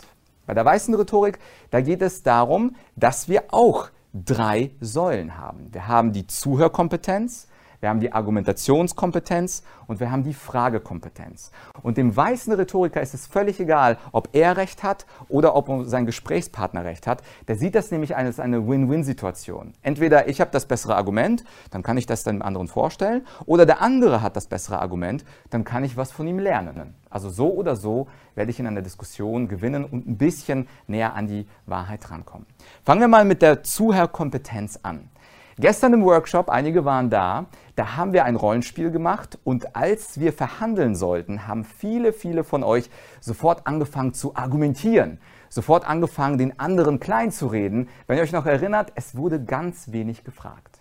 Bei 0.46 0.54
der 0.54 0.64
weißen 0.64 0.94
Rhetorik, 0.94 1.38
da 1.70 1.80
geht 1.80 2.02
es 2.02 2.22
darum, 2.22 2.76
dass 2.96 3.28
wir 3.28 3.44
auch 3.48 3.88
drei 4.12 4.70
Säulen 4.80 5.38
haben. 5.38 5.72
Wir 5.72 5.88
haben 5.88 6.12
die 6.12 6.26
Zuhörkompetenz, 6.26 7.48
wir 7.80 7.88
haben 7.88 8.00
die 8.00 8.12
Argumentationskompetenz 8.12 9.62
und 9.86 10.00
wir 10.00 10.10
haben 10.10 10.24
die 10.24 10.34
Fragekompetenz. 10.34 11.50
Und 11.82 11.96
dem 11.96 12.14
weißen 12.16 12.52
Rhetoriker 12.52 13.00
ist 13.00 13.14
es 13.14 13.26
völlig 13.26 13.60
egal, 13.60 13.98
ob 14.12 14.28
er 14.32 14.56
recht 14.56 14.82
hat 14.82 15.06
oder 15.28 15.54
ob 15.54 15.70
sein 15.86 16.06
Gesprächspartner 16.06 16.84
recht 16.84 17.06
hat. 17.06 17.22
Der 17.48 17.56
sieht 17.56 17.74
das 17.74 17.90
nämlich 17.90 18.16
als 18.16 18.40
eine 18.40 18.66
Win-Win-Situation. 18.66 19.72
Entweder 19.82 20.28
ich 20.28 20.40
habe 20.40 20.50
das 20.50 20.66
bessere 20.66 20.96
Argument, 20.96 21.44
dann 21.70 21.82
kann 21.82 21.96
ich 21.96 22.06
das 22.06 22.24
dem 22.24 22.42
anderen 22.42 22.68
vorstellen, 22.68 23.26
oder 23.46 23.66
der 23.66 23.80
andere 23.80 24.22
hat 24.22 24.36
das 24.36 24.46
bessere 24.46 24.80
Argument, 24.80 25.24
dann 25.50 25.64
kann 25.64 25.84
ich 25.84 25.96
was 25.96 26.12
von 26.12 26.26
ihm 26.26 26.38
lernen. 26.38 26.94
Also 27.10 27.30
so 27.30 27.52
oder 27.52 27.76
so 27.76 28.08
werde 28.34 28.50
ich 28.50 28.58
in 28.58 28.66
einer 28.66 28.82
Diskussion 28.82 29.46
gewinnen 29.48 29.84
und 29.84 30.06
ein 30.06 30.16
bisschen 30.16 30.66
näher 30.86 31.14
an 31.14 31.26
die 31.26 31.46
Wahrheit 31.66 32.10
rankommen. 32.10 32.46
Fangen 32.84 33.00
wir 33.00 33.08
mal 33.08 33.24
mit 33.24 33.42
der 33.42 33.62
Zuhörkompetenz 33.62 34.80
an. 34.82 35.10
Gestern 35.56 35.92
im 35.92 36.04
Workshop, 36.04 36.48
einige 36.48 36.84
waren 36.84 37.10
da, 37.10 37.46
da 37.76 37.96
haben 37.96 38.12
wir 38.12 38.24
ein 38.24 38.34
Rollenspiel 38.34 38.90
gemacht 38.90 39.38
und 39.44 39.76
als 39.76 40.18
wir 40.18 40.32
verhandeln 40.32 40.96
sollten, 40.96 41.46
haben 41.46 41.62
viele, 41.62 42.12
viele 42.12 42.42
von 42.42 42.64
euch 42.64 42.90
sofort 43.20 43.64
angefangen 43.64 44.14
zu 44.14 44.34
argumentieren, 44.34 45.18
sofort 45.48 45.86
angefangen, 45.86 46.38
den 46.38 46.58
anderen 46.58 46.98
klein 46.98 47.30
zu 47.30 47.46
reden. 47.46 47.88
Wenn 48.08 48.16
ihr 48.16 48.24
euch 48.24 48.32
noch 48.32 48.46
erinnert, 48.46 48.90
es 48.96 49.16
wurde 49.16 49.44
ganz 49.44 49.92
wenig 49.92 50.24
gefragt. 50.24 50.80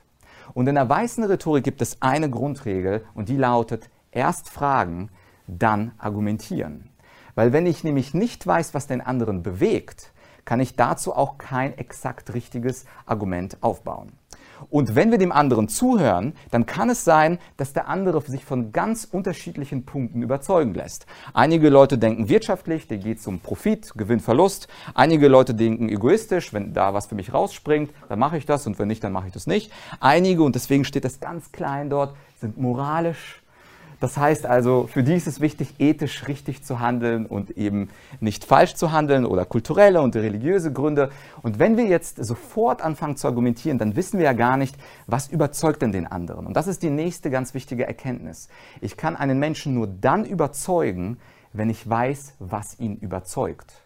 Und 0.56 0.68
in 0.68 0.74
der 0.74 0.90
weißen 0.90 1.24
Rhetorik 1.24 1.64
gibt 1.64 1.84
es 1.84 2.02
eine 2.02 2.32
Grundregel 2.32 3.06
und 3.14 3.30
die 3.30 3.38
lautet, 3.38 3.92
erst 4.12 4.50
fragen, 4.50 5.12
dann 5.46 5.92
argumentieren. 6.00 6.90
Weil 7.36 7.54
wenn 7.54 7.68
ich 7.68 7.84
nämlich 7.84 8.16
nicht 8.16 8.46
weiß, 8.46 8.74
was 8.74 8.88
den 8.88 9.02
anderen 9.02 9.44
bewegt, 9.44 10.14
kann 10.46 10.60
ich 10.60 10.76
dazu 10.76 11.16
auch 11.16 11.38
kein 11.38 11.78
exakt 11.78 12.34
richtiges 12.34 12.86
Argument 13.06 13.58
aufbauen. 13.62 14.14
Und 14.70 14.96
wenn 14.96 15.12
wir 15.12 15.18
dem 15.18 15.32
anderen 15.32 15.68
zuhören, 15.68 16.34
dann 16.52 16.66
kann 16.66 16.90
es 16.90 17.04
sein, 17.04 17.40
dass 17.58 17.74
der 17.74 17.88
andere 17.88 18.22
sich 18.22 18.46
von 18.46 18.72
ganz 18.72 19.08
unterschiedlichen 19.10 19.86
Punkten 19.86 20.22
überzeugen 20.22 20.74
lässt. 20.74 21.06
Einige 21.34 21.70
Leute 21.70 21.98
denken 21.98 22.30
wirtschaftlich, 22.30 22.88
da 22.88 22.96
geht 22.96 23.20
es 23.20 23.28
um 23.28 23.40
Profit, 23.40 23.94
Gewinn, 23.96 24.20
Verlust. 24.20 24.68
Einige 24.94 25.28
Leute 25.28 25.54
denken 25.54 25.90
egoistisch, 25.90 26.54
wenn 26.54 26.74
da 26.74 26.94
was 26.94 27.08
für 27.08 27.16
mich 27.16 27.34
rausspringt, 27.34 27.92
dann 28.10 28.20
mache 28.20 28.38
ich 28.38 28.46
das 28.46 28.66
und 28.68 28.80
wenn 28.80 28.88
nicht, 28.88 29.04
dann 29.04 29.14
mache 29.14 29.28
ich 29.28 29.34
das 29.34 29.48
nicht. 29.48 29.72
Einige, 30.00 30.44
und 30.44 30.56
deswegen 30.56 30.86
steht 30.86 31.06
das 31.06 31.20
ganz 31.20 31.52
klein 31.52 31.90
dort, 31.90 32.16
sind 32.40 32.58
moralisch 32.58 33.43
das 34.04 34.18
heißt 34.18 34.46
also, 34.46 34.86
für 34.92 35.02
die 35.02 35.14
ist 35.14 35.28
es 35.28 35.40
wichtig, 35.40 35.76
ethisch 35.80 36.28
richtig 36.28 36.62
zu 36.62 36.82
handeln 36.82 37.26
und 37.26 37.52
eben 37.52 37.88
nicht 38.20 38.44
falsch 38.44 38.76
zu 38.76 38.92
handeln 38.92 39.26
oder 39.26 39.46
kulturelle 39.46 40.02
und 40.02 40.14
religiöse 40.18 40.74
Gründe. 40.74 41.10
Und 41.42 41.58
wenn 41.58 41.78
wir 41.78 41.86
jetzt 41.86 42.18
sofort 42.22 42.82
anfangen 42.82 43.16
zu 43.16 43.28
argumentieren, 43.28 43.78
dann 43.78 43.96
wissen 43.96 44.18
wir 44.20 44.26
ja 44.26 44.34
gar 44.34 44.58
nicht, 44.58 44.76
was 45.08 45.30
überzeugt 45.30 45.82
denn 45.82 45.94
den 45.94 46.06
anderen. 46.06 46.46
Und 46.48 46.58
das 46.58 46.68
ist 46.68 46.84
die 46.84 46.90
nächste 46.90 47.30
ganz 47.30 47.54
wichtige 47.54 47.88
Erkenntnis. 47.88 48.50
Ich 48.82 48.98
kann 48.98 49.16
einen 49.16 49.40
Menschen 49.40 49.74
nur 49.74 49.88
dann 49.88 50.26
überzeugen, 50.26 51.18
wenn 51.54 51.70
ich 51.70 51.90
weiß, 51.90 52.34
was 52.40 52.78
ihn 52.82 52.98
überzeugt. 52.98 53.83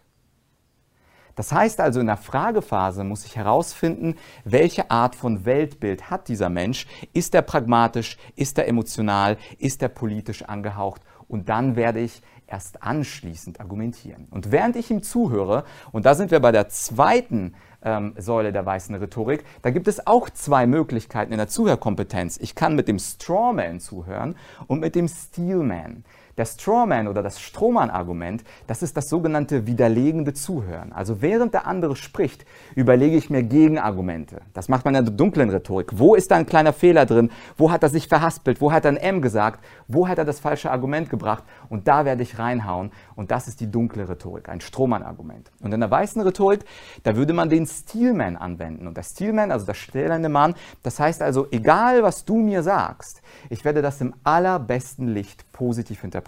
Das 1.38 1.52
heißt 1.52 1.80
also, 1.80 2.00
in 2.00 2.06
der 2.06 2.16
Fragephase 2.16 3.04
muss 3.04 3.24
ich 3.24 3.36
herausfinden, 3.36 4.16
welche 4.42 4.90
Art 4.90 5.14
von 5.14 5.44
Weltbild 5.44 6.10
hat 6.10 6.26
dieser 6.26 6.48
Mensch. 6.48 6.88
Ist 7.12 7.32
er 7.32 7.42
pragmatisch? 7.42 8.16
Ist 8.34 8.58
er 8.58 8.66
emotional? 8.66 9.36
Ist 9.56 9.80
er 9.80 9.88
politisch 9.88 10.42
angehaucht? 10.42 11.00
Und 11.28 11.48
dann 11.48 11.76
werde 11.76 12.00
ich 12.00 12.22
erst 12.48 12.82
anschließend 12.82 13.60
argumentieren. 13.60 14.26
Und 14.32 14.50
während 14.50 14.74
ich 14.74 14.90
ihm 14.90 15.04
zuhöre, 15.04 15.62
und 15.92 16.06
da 16.06 16.16
sind 16.16 16.32
wir 16.32 16.40
bei 16.40 16.50
der 16.50 16.70
zweiten 16.70 17.54
ähm, 17.82 18.14
Säule 18.18 18.52
der 18.52 18.66
weißen 18.66 18.96
Rhetorik, 18.96 19.44
da 19.62 19.70
gibt 19.70 19.86
es 19.86 20.08
auch 20.08 20.30
zwei 20.30 20.66
Möglichkeiten 20.66 21.30
in 21.30 21.38
der 21.38 21.46
Zuhörkompetenz. 21.46 22.38
Ich 22.38 22.56
kann 22.56 22.74
mit 22.74 22.88
dem 22.88 22.98
Strawman 22.98 23.78
zuhören 23.78 24.34
und 24.66 24.80
mit 24.80 24.96
dem 24.96 25.06
Steelman. 25.06 26.02
Der 26.38 26.44
Strawman 26.44 27.08
oder 27.08 27.24
das 27.24 27.40
Strohmann-Argument, 27.40 28.44
das 28.68 28.84
ist 28.84 28.96
das 28.96 29.08
sogenannte 29.08 29.66
widerlegende 29.66 30.34
Zuhören. 30.34 30.92
Also 30.92 31.20
während 31.20 31.52
der 31.52 31.66
andere 31.66 31.96
spricht, 31.96 32.46
überlege 32.76 33.16
ich 33.16 33.28
mir 33.28 33.42
Gegenargumente. 33.42 34.42
Das 34.54 34.68
macht 34.68 34.84
man 34.84 34.94
in 34.94 35.04
der 35.04 35.12
dunklen 35.12 35.50
Rhetorik. 35.50 35.98
Wo 35.98 36.14
ist 36.14 36.30
da 36.30 36.36
ein 36.36 36.46
kleiner 36.46 36.72
Fehler 36.72 37.06
drin? 37.06 37.32
Wo 37.56 37.72
hat 37.72 37.82
er 37.82 37.88
sich 37.88 38.06
verhaspelt? 38.06 38.60
Wo 38.60 38.70
hat 38.70 38.84
er 38.84 38.92
ein 38.92 38.96
M 38.96 39.20
gesagt? 39.20 39.64
Wo 39.88 40.06
hat 40.06 40.18
er 40.18 40.24
das 40.24 40.38
falsche 40.38 40.70
Argument 40.70 41.10
gebracht? 41.10 41.42
Und 41.70 41.88
da 41.88 42.04
werde 42.04 42.22
ich 42.22 42.38
reinhauen. 42.38 42.92
Und 43.16 43.32
das 43.32 43.48
ist 43.48 43.58
die 43.58 43.68
dunkle 43.68 44.08
Rhetorik, 44.08 44.48
ein 44.48 44.60
Strohmann-Argument. 44.60 45.50
Und 45.60 45.74
in 45.74 45.80
der 45.80 45.90
weißen 45.90 46.22
Rhetorik, 46.22 46.64
da 47.02 47.16
würde 47.16 47.32
man 47.32 47.48
den 47.48 47.66
Steelman 47.66 48.36
anwenden. 48.36 48.86
Und 48.86 48.96
der 48.96 49.02
Steelman, 49.02 49.50
also 49.50 49.66
der 49.66 49.74
stählende 49.74 50.28
Mann, 50.28 50.54
das 50.84 51.00
heißt 51.00 51.20
also, 51.20 51.48
egal 51.50 52.04
was 52.04 52.24
du 52.24 52.36
mir 52.36 52.62
sagst, 52.62 53.22
ich 53.50 53.64
werde 53.64 53.82
das 53.82 54.00
im 54.00 54.14
allerbesten 54.22 55.08
Licht 55.08 55.50
positiv 55.50 56.04
interpretieren. 56.04 56.27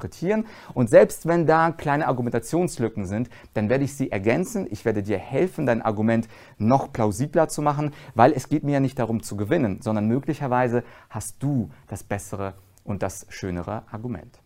Und 0.74 0.90
selbst 0.90 1.26
wenn 1.26 1.46
da 1.46 1.70
kleine 1.70 2.08
Argumentationslücken 2.08 3.06
sind, 3.06 3.30
dann 3.54 3.68
werde 3.68 3.84
ich 3.84 3.94
sie 3.94 4.10
ergänzen. 4.10 4.66
Ich 4.70 4.84
werde 4.84 5.02
dir 5.02 5.18
helfen, 5.18 5.66
dein 5.66 5.82
Argument 5.82 6.28
noch 6.58 6.92
plausibler 6.92 7.48
zu 7.48 7.62
machen, 7.62 7.92
weil 8.14 8.32
es 8.32 8.48
geht 8.48 8.64
mir 8.64 8.72
ja 8.72 8.80
nicht 8.80 8.98
darum 8.98 9.22
zu 9.22 9.36
gewinnen, 9.36 9.80
sondern 9.82 10.06
möglicherweise 10.06 10.82
hast 11.08 11.42
du 11.42 11.70
das 11.88 12.02
bessere 12.02 12.54
und 12.84 13.02
das 13.02 13.26
schönere 13.28 13.84
Argument. 13.90 14.40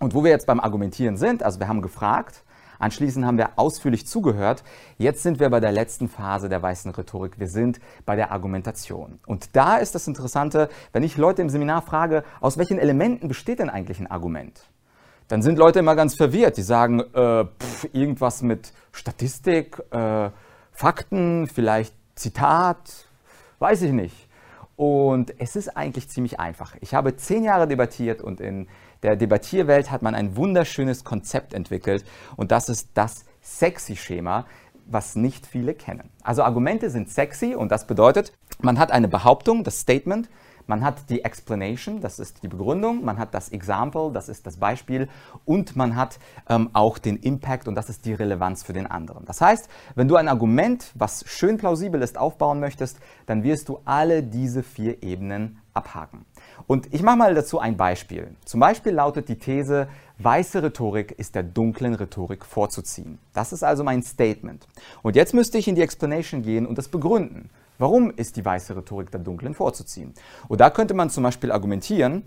Und 0.00 0.14
wo 0.14 0.24
wir 0.24 0.30
jetzt 0.30 0.46
beim 0.46 0.60
Argumentieren 0.60 1.16
sind, 1.16 1.42
also 1.42 1.60
wir 1.60 1.68
haben 1.68 1.82
gefragt, 1.82 2.44
Anschließend 2.82 3.24
haben 3.24 3.38
wir 3.38 3.50
ausführlich 3.60 4.08
zugehört. 4.08 4.64
Jetzt 4.98 5.22
sind 5.22 5.38
wir 5.38 5.48
bei 5.50 5.60
der 5.60 5.70
letzten 5.70 6.08
Phase 6.08 6.48
der 6.48 6.60
weißen 6.62 6.90
Rhetorik. 6.90 7.38
Wir 7.38 7.46
sind 7.46 7.78
bei 8.04 8.16
der 8.16 8.32
Argumentation. 8.32 9.20
Und 9.24 9.54
da 9.54 9.76
ist 9.76 9.94
das 9.94 10.08
Interessante, 10.08 10.68
wenn 10.92 11.04
ich 11.04 11.16
Leute 11.16 11.42
im 11.42 11.48
Seminar 11.48 11.82
frage, 11.82 12.24
aus 12.40 12.58
welchen 12.58 12.80
Elementen 12.80 13.28
besteht 13.28 13.60
denn 13.60 13.70
eigentlich 13.70 14.00
ein 14.00 14.10
Argument? 14.10 14.68
Dann 15.32 15.40
sind 15.40 15.58
Leute 15.58 15.78
immer 15.78 15.96
ganz 15.96 16.14
verwirrt. 16.14 16.58
Die 16.58 16.62
sagen, 16.62 17.00
äh, 17.00 17.46
pff, 17.46 17.88
irgendwas 17.94 18.42
mit 18.42 18.74
Statistik, 18.92 19.82
äh, 19.90 20.28
Fakten, 20.72 21.46
vielleicht 21.46 21.94
Zitat, 22.16 23.06
weiß 23.58 23.80
ich 23.80 23.92
nicht. 23.92 24.28
Und 24.76 25.32
es 25.40 25.56
ist 25.56 25.74
eigentlich 25.74 26.10
ziemlich 26.10 26.38
einfach. 26.38 26.76
Ich 26.82 26.92
habe 26.92 27.16
zehn 27.16 27.44
Jahre 27.44 27.66
debattiert 27.66 28.20
und 28.20 28.42
in 28.42 28.68
der 29.02 29.16
Debattierwelt 29.16 29.90
hat 29.90 30.02
man 30.02 30.14
ein 30.14 30.36
wunderschönes 30.36 31.02
Konzept 31.02 31.54
entwickelt 31.54 32.04
und 32.36 32.52
das 32.52 32.68
ist 32.68 32.90
das 32.92 33.24
Sexy-Schema, 33.42 34.44
was 34.84 35.16
nicht 35.16 35.46
viele 35.46 35.72
kennen. 35.72 36.10
Also 36.22 36.42
Argumente 36.42 36.90
sind 36.90 37.08
sexy 37.08 37.54
und 37.54 37.72
das 37.72 37.86
bedeutet, 37.86 38.34
man 38.60 38.78
hat 38.78 38.90
eine 38.90 39.08
Behauptung, 39.08 39.64
das 39.64 39.80
Statement, 39.80 40.28
man 40.66 40.84
hat 40.84 41.10
die 41.10 41.24
Explanation, 41.24 42.00
das 42.00 42.18
ist 42.18 42.42
die 42.42 42.48
Begründung, 42.48 43.04
man 43.04 43.18
hat 43.18 43.34
das 43.34 43.50
Example, 43.50 44.10
das 44.12 44.28
ist 44.28 44.46
das 44.46 44.56
Beispiel 44.56 45.08
und 45.44 45.76
man 45.76 45.96
hat 45.96 46.18
ähm, 46.48 46.70
auch 46.72 46.98
den 46.98 47.16
Impact 47.18 47.68
und 47.68 47.74
das 47.74 47.88
ist 47.88 48.04
die 48.04 48.14
Relevanz 48.14 48.62
für 48.62 48.72
den 48.72 48.86
anderen. 48.86 49.24
Das 49.24 49.40
heißt, 49.40 49.68
wenn 49.94 50.08
du 50.08 50.16
ein 50.16 50.28
Argument, 50.28 50.90
was 50.94 51.24
schön 51.26 51.58
plausibel 51.58 52.02
ist, 52.02 52.18
aufbauen 52.18 52.60
möchtest, 52.60 52.98
dann 53.26 53.42
wirst 53.42 53.68
du 53.68 53.80
alle 53.84 54.22
diese 54.22 54.62
vier 54.62 55.02
Ebenen 55.02 55.58
abhaken. 55.74 56.24
Und 56.66 56.92
ich 56.92 57.02
mache 57.02 57.16
mal 57.16 57.34
dazu 57.34 57.58
ein 57.58 57.76
Beispiel. 57.76 58.34
Zum 58.44 58.60
Beispiel 58.60 58.92
lautet 58.92 59.28
die 59.28 59.38
These, 59.38 59.88
weiße 60.18 60.62
Rhetorik 60.62 61.12
ist 61.12 61.34
der 61.34 61.42
dunklen 61.42 61.94
Rhetorik 61.94 62.44
vorzuziehen. 62.44 63.18
Das 63.32 63.52
ist 63.52 63.62
also 63.62 63.82
mein 63.82 64.02
Statement. 64.02 64.66
Und 65.02 65.16
jetzt 65.16 65.34
müsste 65.34 65.58
ich 65.58 65.68
in 65.68 65.74
die 65.74 65.82
Explanation 65.82 66.42
gehen 66.42 66.66
und 66.66 66.78
das 66.78 66.88
begründen. 66.88 67.50
Warum 67.78 68.10
ist 68.10 68.36
die 68.36 68.44
weiße 68.44 68.76
Rhetorik 68.76 69.10
der 69.10 69.20
dunklen 69.20 69.54
vorzuziehen? 69.54 70.14
Und 70.48 70.60
da 70.60 70.70
könnte 70.70 70.94
man 70.94 71.10
zum 71.10 71.24
Beispiel 71.24 71.50
argumentieren, 71.50 72.24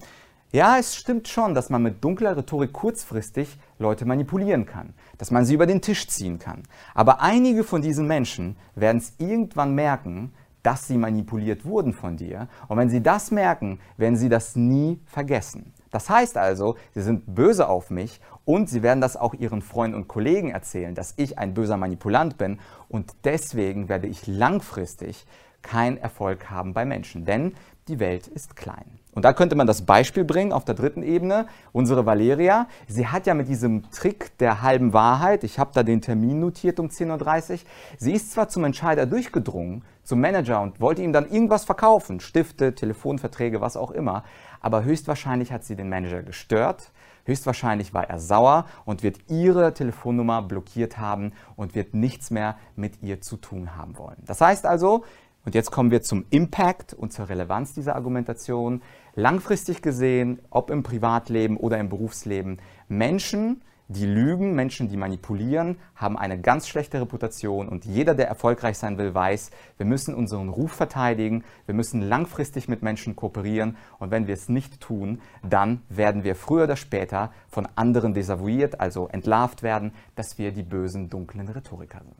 ja, 0.52 0.78
es 0.78 0.96
stimmt 0.96 1.28
schon, 1.28 1.54
dass 1.54 1.70
man 1.70 1.84
mit 1.84 2.04
dunkler 2.04 2.38
Rhetorik 2.38 2.72
kurzfristig 2.72 3.58
Leute 3.78 4.06
manipulieren 4.06 4.66
kann, 4.66 4.94
dass 5.18 5.32
man 5.32 5.44
sie 5.44 5.54
über 5.54 5.66
den 5.66 5.82
Tisch 5.82 6.08
ziehen 6.08 6.40
kann. 6.40 6.64
Aber 6.94 7.22
einige 7.22 7.64
von 7.64 7.82
diesen 7.82 8.08
Menschen 8.08 8.56
werden 8.74 9.00
es 9.00 9.14
irgendwann 9.18 9.76
merken, 9.76 10.34
dass 10.64 10.88
sie 10.88 10.98
manipuliert 10.98 11.66
wurden 11.66 11.94
von 11.94 12.18
dir. 12.18 12.48
Und 12.68 12.78
wenn 12.78 12.90
sie 12.90 13.04
das 13.04 13.32
merken, 13.32 13.80
werden 13.98 14.16
sie 14.16 14.30
das 14.30 14.56
nie 14.56 15.00
vergessen. 15.06 15.74
Das 15.92 16.10
heißt 16.10 16.38
also, 16.38 16.76
sie 16.94 17.02
sind 17.02 17.36
böse 17.36 17.68
auf 17.68 17.90
mich 17.90 18.20
und 18.46 18.70
sie 18.70 18.84
werden 18.84 19.02
das 19.02 19.18
auch 19.18 19.34
ihren 19.34 19.62
Freunden 19.62 19.96
und 19.96 20.08
Kollegen 20.08 20.52
erzählen, 20.52 20.96
dass 20.96 21.14
ich 21.18 21.38
ein 21.38 21.54
böser 21.54 21.78
Manipulant 21.78 22.38
bin 22.38 22.60
und 22.88 23.14
deswegen 23.24 23.90
werde 23.90 24.08
ich 24.08 24.28
langfristig 24.28 25.26
keinen 25.62 25.98
Erfolg 25.98 26.50
haben 26.50 26.74
bei 26.74 26.86
Menschen, 26.86 27.26
denn 27.26 27.54
die 27.88 28.00
Welt 28.00 28.28
ist 28.28 28.56
klein. 28.56 29.00
Und 29.14 29.24
da 29.24 29.32
könnte 29.32 29.56
man 29.56 29.68
das 29.68 29.84
Beispiel 29.84 30.26
bringen 30.26 30.52
auf 30.52 30.66
der 30.66 30.76
dritten 30.76 31.02
Ebene. 31.02 31.48
Unsere 31.72 32.06
Valeria, 32.06 32.68
sie 32.88 33.08
hat 33.08 33.28
ja 33.28 33.34
mit 33.34 33.48
diesem 33.48 33.90
Trick 33.92 34.38
der 34.40 34.62
halben 34.62 34.92
Wahrheit, 34.92 35.44
ich 35.44 35.58
habe 35.58 35.72
da 35.74 35.84
den 35.84 36.02
Termin 36.02 36.40
notiert 36.40 36.80
um 36.80 36.88
10.30 36.88 37.52
Uhr, 37.52 37.60
sie 37.98 38.14
ist 38.14 38.32
zwar 38.32 38.50
zum 38.50 38.66
Entscheider 38.66 39.06
durchgedrungen, 39.06 39.84
zum 40.04 40.20
Manager 40.20 40.62
und 40.62 40.82
wollte 40.82 41.02
ihm 41.02 41.14
dann 41.14 41.30
irgendwas 41.30 41.64
verkaufen, 41.64 42.20
Stifte, 42.20 42.76
Telefonverträge, 42.76 43.62
was 43.62 43.78
auch 43.78 43.92
immer, 43.92 44.24
aber 44.60 44.84
höchstwahrscheinlich 44.84 45.52
hat 45.52 45.64
sie 45.64 45.76
den 45.76 45.90
Manager 45.90 46.22
gestört, 46.22 46.92
höchstwahrscheinlich 47.26 47.94
war 47.94 48.10
er 48.10 48.20
sauer 48.20 48.66
und 48.86 49.04
wird 49.04 49.18
ihre 49.30 49.74
Telefonnummer 49.74 50.42
blockiert 50.42 50.98
haben 50.98 51.34
und 51.56 51.76
wird 51.76 51.94
nichts 51.94 52.32
mehr 52.32 52.56
mit 52.76 53.02
ihr 53.02 53.22
zu 53.22 53.38
tun 53.38 53.76
haben 53.76 53.98
wollen. 53.98 54.18
Das 54.26 54.42
heißt 54.42 54.66
also, 54.66 55.04
und 55.46 55.54
jetzt 55.54 55.70
kommen 55.72 55.92
wir 55.92 56.02
zum 56.02 56.26
Impact 56.32 56.94
und 56.94 57.14
zur 57.14 57.30
Relevanz 57.30 57.74
dieser 57.74 57.96
Argumentation. 57.96 58.82
Langfristig 59.14 59.84
gesehen, 59.84 60.40
ob 60.50 60.72
im 60.72 60.82
Privatleben 60.82 61.58
oder 61.58 61.78
im 61.78 61.88
Berufsleben, 61.88 62.60
Menschen, 62.88 63.62
die 63.88 64.06
lügen, 64.06 64.56
Menschen, 64.56 64.90
die 64.90 64.98
manipulieren, 64.98 65.78
haben 65.96 66.18
eine 66.18 66.40
ganz 66.40 66.68
schlechte 66.68 67.00
Reputation 67.00 67.70
und 67.70 67.86
jeder, 67.86 68.16
der 68.16 68.28
erfolgreich 68.28 68.78
sein 68.78 68.98
will, 68.98 69.14
weiß, 69.14 69.52
wir 69.78 69.86
müssen 69.86 70.16
unseren 70.16 70.50
Ruf 70.50 70.72
verteidigen, 70.72 71.44
wir 71.68 71.76
müssen 71.76 72.02
langfristig 72.02 72.68
mit 72.68 72.82
Menschen 72.82 73.16
kooperieren 73.16 73.78
und 74.00 74.10
wenn 74.10 74.26
wir 74.26 74.34
es 74.34 74.50
nicht 74.50 74.82
tun, 74.82 75.22
dann 75.44 75.84
werden 75.90 76.24
wir 76.24 76.36
früher 76.36 76.64
oder 76.64 76.78
später 76.78 77.32
von 77.48 77.68
anderen 77.76 78.14
desavouiert, 78.14 78.80
also 78.80 79.08
entlarvt 79.10 79.62
werden, 79.62 79.94
dass 80.16 80.38
wir 80.40 80.52
die 80.52 80.64
bösen, 80.64 81.10
dunklen 81.10 81.48
Rhetoriker 81.48 82.00
sind. 82.00 82.16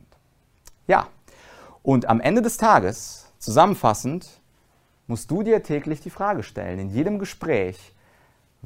Ja, 0.86 1.08
und 1.82 2.08
am 2.08 2.20
Ende 2.20 2.42
des 2.42 2.58
Tages, 2.58 3.32
zusammenfassend, 3.38 4.40
musst 5.08 5.30
du 5.30 5.42
dir 5.42 5.62
täglich 5.62 6.00
die 6.00 6.10
Frage 6.10 6.42
stellen, 6.42 6.78
in 6.78 6.90
jedem 6.90 7.18
Gespräch, 7.18 7.95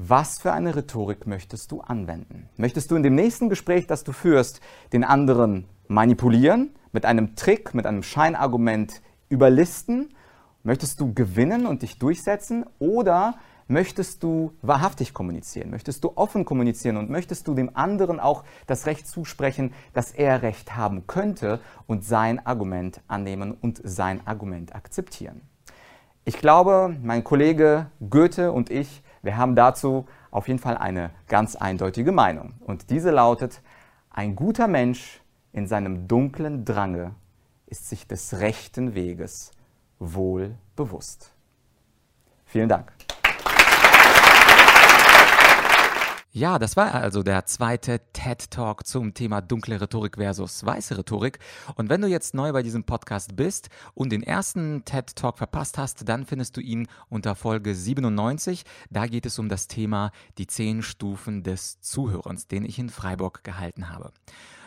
was 0.07 0.39
für 0.39 0.51
eine 0.51 0.75
Rhetorik 0.75 1.27
möchtest 1.27 1.71
du 1.71 1.81
anwenden? 1.81 2.49
Möchtest 2.57 2.91
du 2.91 2.95
in 2.95 3.03
dem 3.03 3.15
nächsten 3.15 3.49
Gespräch, 3.49 3.87
das 3.87 4.03
du 4.03 4.11
führst, 4.11 4.61
den 4.93 5.03
anderen 5.03 5.65
manipulieren, 5.87 6.71
mit 6.91 7.05
einem 7.05 7.35
Trick, 7.35 7.73
mit 7.73 7.85
einem 7.85 8.03
Scheinargument 8.03 9.01
überlisten? 9.29 10.13
Möchtest 10.63 10.99
du 10.99 11.13
gewinnen 11.13 11.65
und 11.65 11.81
dich 11.81 11.99
durchsetzen? 11.99 12.65
Oder 12.79 13.35
Möchtest 13.71 14.21
du 14.21 14.51
wahrhaftig 14.61 15.13
kommunizieren? 15.13 15.69
Möchtest 15.69 16.03
du 16.03 16.11
offen 16.15 16.43
kommunizieren 16.43 16.97
und 16.97 17.09
möchtest 17.09 17.47
du 17.47 17.53
dem 17.53 17.73
anderen 17.73 18.19
auch 18.19 18.43
das 18.67 18.85
Recht 18.85 19.07
zusprechen, 19.07 19.73
dass 19.93 20.11
er 20.11 20.41
Recht 20.41 20.75
haben 20.75 21.07
könnte 21.07 21.61
und 21.87 22.03
sein 22.03 22.45
Argument 22.45 22.99
annehmen 23.07 23.53
und 23.53 23.79
sein 23.81 24.27
Argument 24.27 24.75
akzeptieren? 24.75 25.43
Ich 26.25 26.37
glaube, 26.37 26.97
mein 27.01 27.23
Kollege 27.23 27.89
Goethe 28.09 28.51
und 28.51 28.69
ich, 28.69 29.03
wir 29.21 29.37
haben 29.37 29.55
dazu 29.55 30.05
auf 30.31 30.47
jeden 30.47 30.59
Fall 30.59 30.77
eine 30.77 31.11
ganz 31.27 31.55
eindeutige 31.55 32.11
Meinung. 32.11 32.53
Und 32.61 32.89
diese 32.89 33.11
lautet, 33.11 33.61
ein 34.09 34.35
guter 34.35 34.67
Mensch 34.67 35.21
in 35.53 35.67
seinem 35.67 36.07
dunklen 36.07 36.65
Drange 36.65 37.15
ist 37.67 37.89
sich 37.89 38.07
des 38.07 38.39
rechten 38.39 38.95
Weges 38.95 39.51
wohl 39.99 40.55
bewusst. 40.75 41.33
Vielen 42.45 42.67
Dank. 42.67 42.91
Ja, 46.33 46.59
das 46.59 46.77
war 46.77 46.93
also 46.93 47.23
der 47.23 47.45
zweite 47.45 47.99
TED 48.13 48.51
Talk 48.51 48.87
zum 48.87 49.13
Thema 49.13 49.41
dunkle 49.41 49.81
Rhetorik 49.81 50.15
versus 50.15 50.65
weiße 50.65 50.97
Rhetorik. 50.97 51.39
Und 51.75 51.89
wenn 51.89 51.99
du 51.99 52.07
jetzt 52.07 52.33
neu 52.33 52.53
bei 52.53 52.63
diesem 52.63 52.85
Podcast 52.85 53.35
bist 53.35 53.67
und 53.95 54.13
den 54.13 54.23
ersten 54.23 54.85
TED 54.85 55.13
Talk 55.17 55.37
verpasst 55.37 55.77
hast, 55.77 56.07
dann 56.07 56.25
findest 56.25 56.55
du 56.55 56.61
ihn 56.61 56.87
unter 57.09 57.35
Folge 57.35 57.75
97. 57.75 58.63
Da 58.89 59.07
geht 59.07 59.25
es 59.25 59.39
um 59.39 59.49
das 59.49 59.67
Thema 59.67 60.13
die 60.37 60.47
zehn 60.47 60.83
Stufen 60.83 61.43
des 61.43 61.81
Zuhörens, 61.81 62.47
den 62.47 62.63
ich 62.63 62.79
in 62.79 62.89
Freiburg 62.89 63.43
gehalten 63.43 63.89
habe. 63.89 64.13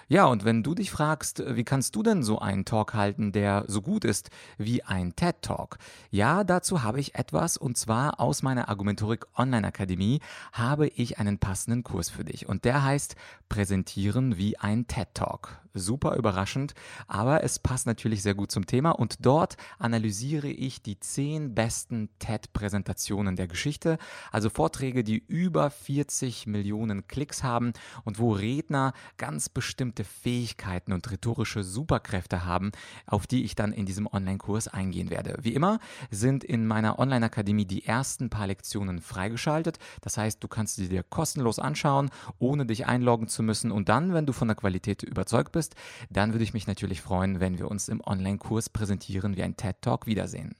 Ja, 0.08 0.26
und 0.26 0.44
wenn 0.44 0.62
du 0.62 0.74
dich 0.74 0.90
fragst, 0.90 1.42
wie 1.46 1.64
kannst 1.64 1.96
du 1.96 2.02
denn 2.02 2.22
so 2.22 2.38
einen 2.38 2.64
Talk 2.64 2.94
halten, 2.94 3.32
der 3.32 3.64
so 3.68 3.80
gut 3.80 4.04
ist 4.04 4.30
wie 4.58 4.82
ein 4.82 5.16
TED 5.16 5.36
Talk? 5.42 5.78
Ja, 6.10 6.44
dazu 6.44 6.82
habe 6.82 7.00
ich 7.00 7.14
etwas 7.14 7.56
und 7.56 7.78
zwar 7.78 8.20
aus 8.20 8.42
meiner 8.42 8.68
Argumentorik 8.68 9.26
Online 9.36 9.66
Akademie 9.66 10.20
habe 10.52 10.88
ich 10.88 11.18
einen 11.18 11.38
passenden 11.38 11.82
Kurs 11.82 12.10
für 12.10 12.24
dich 12.24 12.48
und 12.48 12.64
der 12.64 12.82
heißt 12.82 13.16
Präsentieren 13.48 14.36
wie 14.36 14.58
ein 14.58 14.86
TED 14.86 15.08
Talk 15.14 15.63
super 15.74 16.16
überraschend, 16.16 16.74
aber 17.08 17.42
es 17.42 17.58
passt 17.58 17.86
natürlich 17.86 18.22
sehr 18.22 18.34
gut 18.34 18.50
zum 18.50 18.66
Thema 18.66 18.92
und 18.92 19.26
dort 19.26 19.56
analysiere 19.78 20.48
ich 20.48 20.82
die 20.82 20.98
zehn 21.00 21.54
besten 21.54 22.08
TED-Präsentationen 22.20 23.36
der 23.36 23.48
Geschichte, 23.48 23.98
also 24.30 24.50
Vorträge, 24.50 25.02
die 25.04 25.18
über 25.18 25.70
40 25.70 26.46
Millionen 26.46 27.08
Klicks 27.08 27.42
haben 27.42 27.72
und 28.04 28.18
wo 28.18 28.32
Redner 28.32 28.92
ganz 29.16 29.48
bestimmte 29.48 30.04
Fähigkeiten 30.04 30.92
und 30.92 31.10
rhetorische 31.10 31.64
Superkräfte 31.64 32.44
haben, 32.44 32.70
auf 33.06 33.26
die 33.26 33.44
ich 33.44 33.56
dann 33.56 33.72
in 33.72 33.86
diesem 33.86 34.06
Online-Kurs 34.06 34.68
eingehen 34.68 35.10
werde. 35.10 35.36
Wie 35.42 35.54
immer 35.54 35.80
sind 36.10 36.44
in 36.44 36.66
meiner 36.66 36.98
Online-Akademie 36.98 37.66
die 37.66 37.84
ersten 37.84 38.30
paar 38.30 38.46
Lektionen 38.46 39.00
freigeschaltet, 39.00 39.78
das 40.02 40.16
heißt, 40.16 40.42
du 40.42 40.48
kannst 40.48 40.76
sie 40.76 40.88
dir 40.88 41.02
kostenlos 41.02 41.58
anschauen, 41.58 42.10
ohne 42.38 42.64
dich 42.64 42.86
einloggen 42.86 43.26
zu 43.26 43.42
müssen 43.42 43.72
und 43.72 43.88
dann, 43.88 44.14
wenn 44.14 44.26
du 44.26 44.32
von 44.32 44.48
der 44.48 44.56
Qualität 44.56 45.02
überzeugt 45.02 45.52
bist, 45.52 45.63
bist, 45.64 45.74
dann 46.10 46.32
würde 46.32 46.44
ich 46.44 46.54
mich 46.54 46.66
natürlich 46.66 47.00
freuen, 47.00 47.40
wenn 47.40 47.58
wir 47.58 47.70
uns 47.70 47.88
im 47.88 48.00
Online-Kurs 48.04 48.68
präsentieren 48.68 49.36
wie 49.36 49.42
ein 49.42 49.56
TED 49.56 49.76
Talk 49.80 50.06
wiedersehen. 50.06 50.54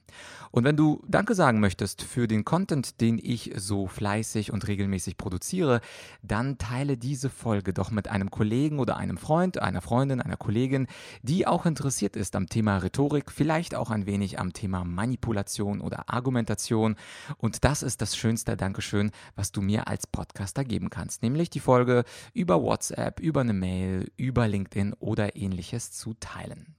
Und 0.51 0.63
wenn 0.63 0.77
du 0.77 1.03
Danke 1.07 1.35
sagen 1.35 1.59
möchtest 1.59 2.01
für 2.01 2.27
den 2.27 2.45
Content, 2.45 3.01
den 3.01 3.19
ich 3.21 3.51
so 3.57 3.87
fleißig 3.87 4.53
und 4.53 4.67
regelmäßig 4.67 5.17
produziere, 5.17 5.81
dann 6.21 6.57
teile 6.57 6.97
diese 6.97 7.29
Folge 7.29 7.73
doch 7.73 7.91
mit 7.91 8.07
einem 8.07 8.31
Kollegen 8.31 8.79
oder 8.79 8.97
einem 8.97 9.17
Freund, 9.17 9.61
einer 9.61 9.81
Freundin, 9.81 10.21
einer 10.21 10.37
Kollegin, 10.37 10.87
die 11.21 11.45
auch 11.45 11.65
interessiert 11.65 12.15
ist 12.15 12.35
am 12.35 12.47
Thema 12.47 12.77
Rhetorik, 12.77 13.31
vielleicht 13.31 13.75
auch 13.75 13.91
ein 13.91 14.05
wenig 14.05 14.39
am 14.39 14.53
Thema 14.53 14.85
Manipulation 14.85 15.81
oder 15.81 16.09
Argumentation. 16.09 16.95
Und 17.37 17.63
das 17.65 17.83
ist 17.83 18.01
das 18.01 18.15
schönste 18.15 18.55
Dankeschön, 18.55 19.11
was 19.35 19.51
du 19.51 19.61
mir 19.61 19.87
als 19.87 20.07
Podcaster 20.07 20.63
geben 20.63 20.89
kannst, 20.89 21.21
nämlich 21.21 21.49
die 21.49 21.59
Folge 21.59 22.05
über 22.33 22.61
WhatsApp, 22.61 23.19
über 23.19 23.41
eine 23.41 23.53
Mail, 23.53 24.09
über 24.15 24.47
LinkedIn 24.47 24.94
oder 24.99 25.35
ähnliches 25.35 25.91
zu 25.91 26.13
teilen. 26.19 26.75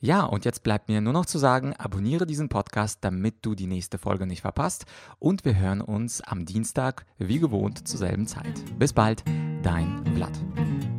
Ja, 0.00 0.24
und 0.24 0.44
jetzt 0.44 0.62
bleibt 0.62 0.88
mir 0.88 1.00
nur 1.00 1.12
noch 1.12 1.26
zu 1.26 1.38
sagen, 1.38 1.74
abonniere 1.74 2.26
diesen 2.26 2.48
Podcast, 2.48 2.98
damit 3.00 3.36
du 3.42 3.54
die 3.54 3.66
nächste 3.66 3.98
Folge 3.98 4.26
nicht 4.26 4.42
verpasst. 4.42 4.84
Und 5.18 5.44
wir 5.44 5.58
hören 5.58 5.80
uns 5.80 6.20
am 6.20 6.44
Dienstag, 6.44 7.06
wie 7.18 7.38
gewohnt, 7.38 7.88
zur 7.88 7.98
selben 7.98 8.26
Zeit. 8.26 8.62
Bis 8.78 8.92
bald, 8.92 9.24
dein 9.62 10.04
Vlad. 10.14 10.95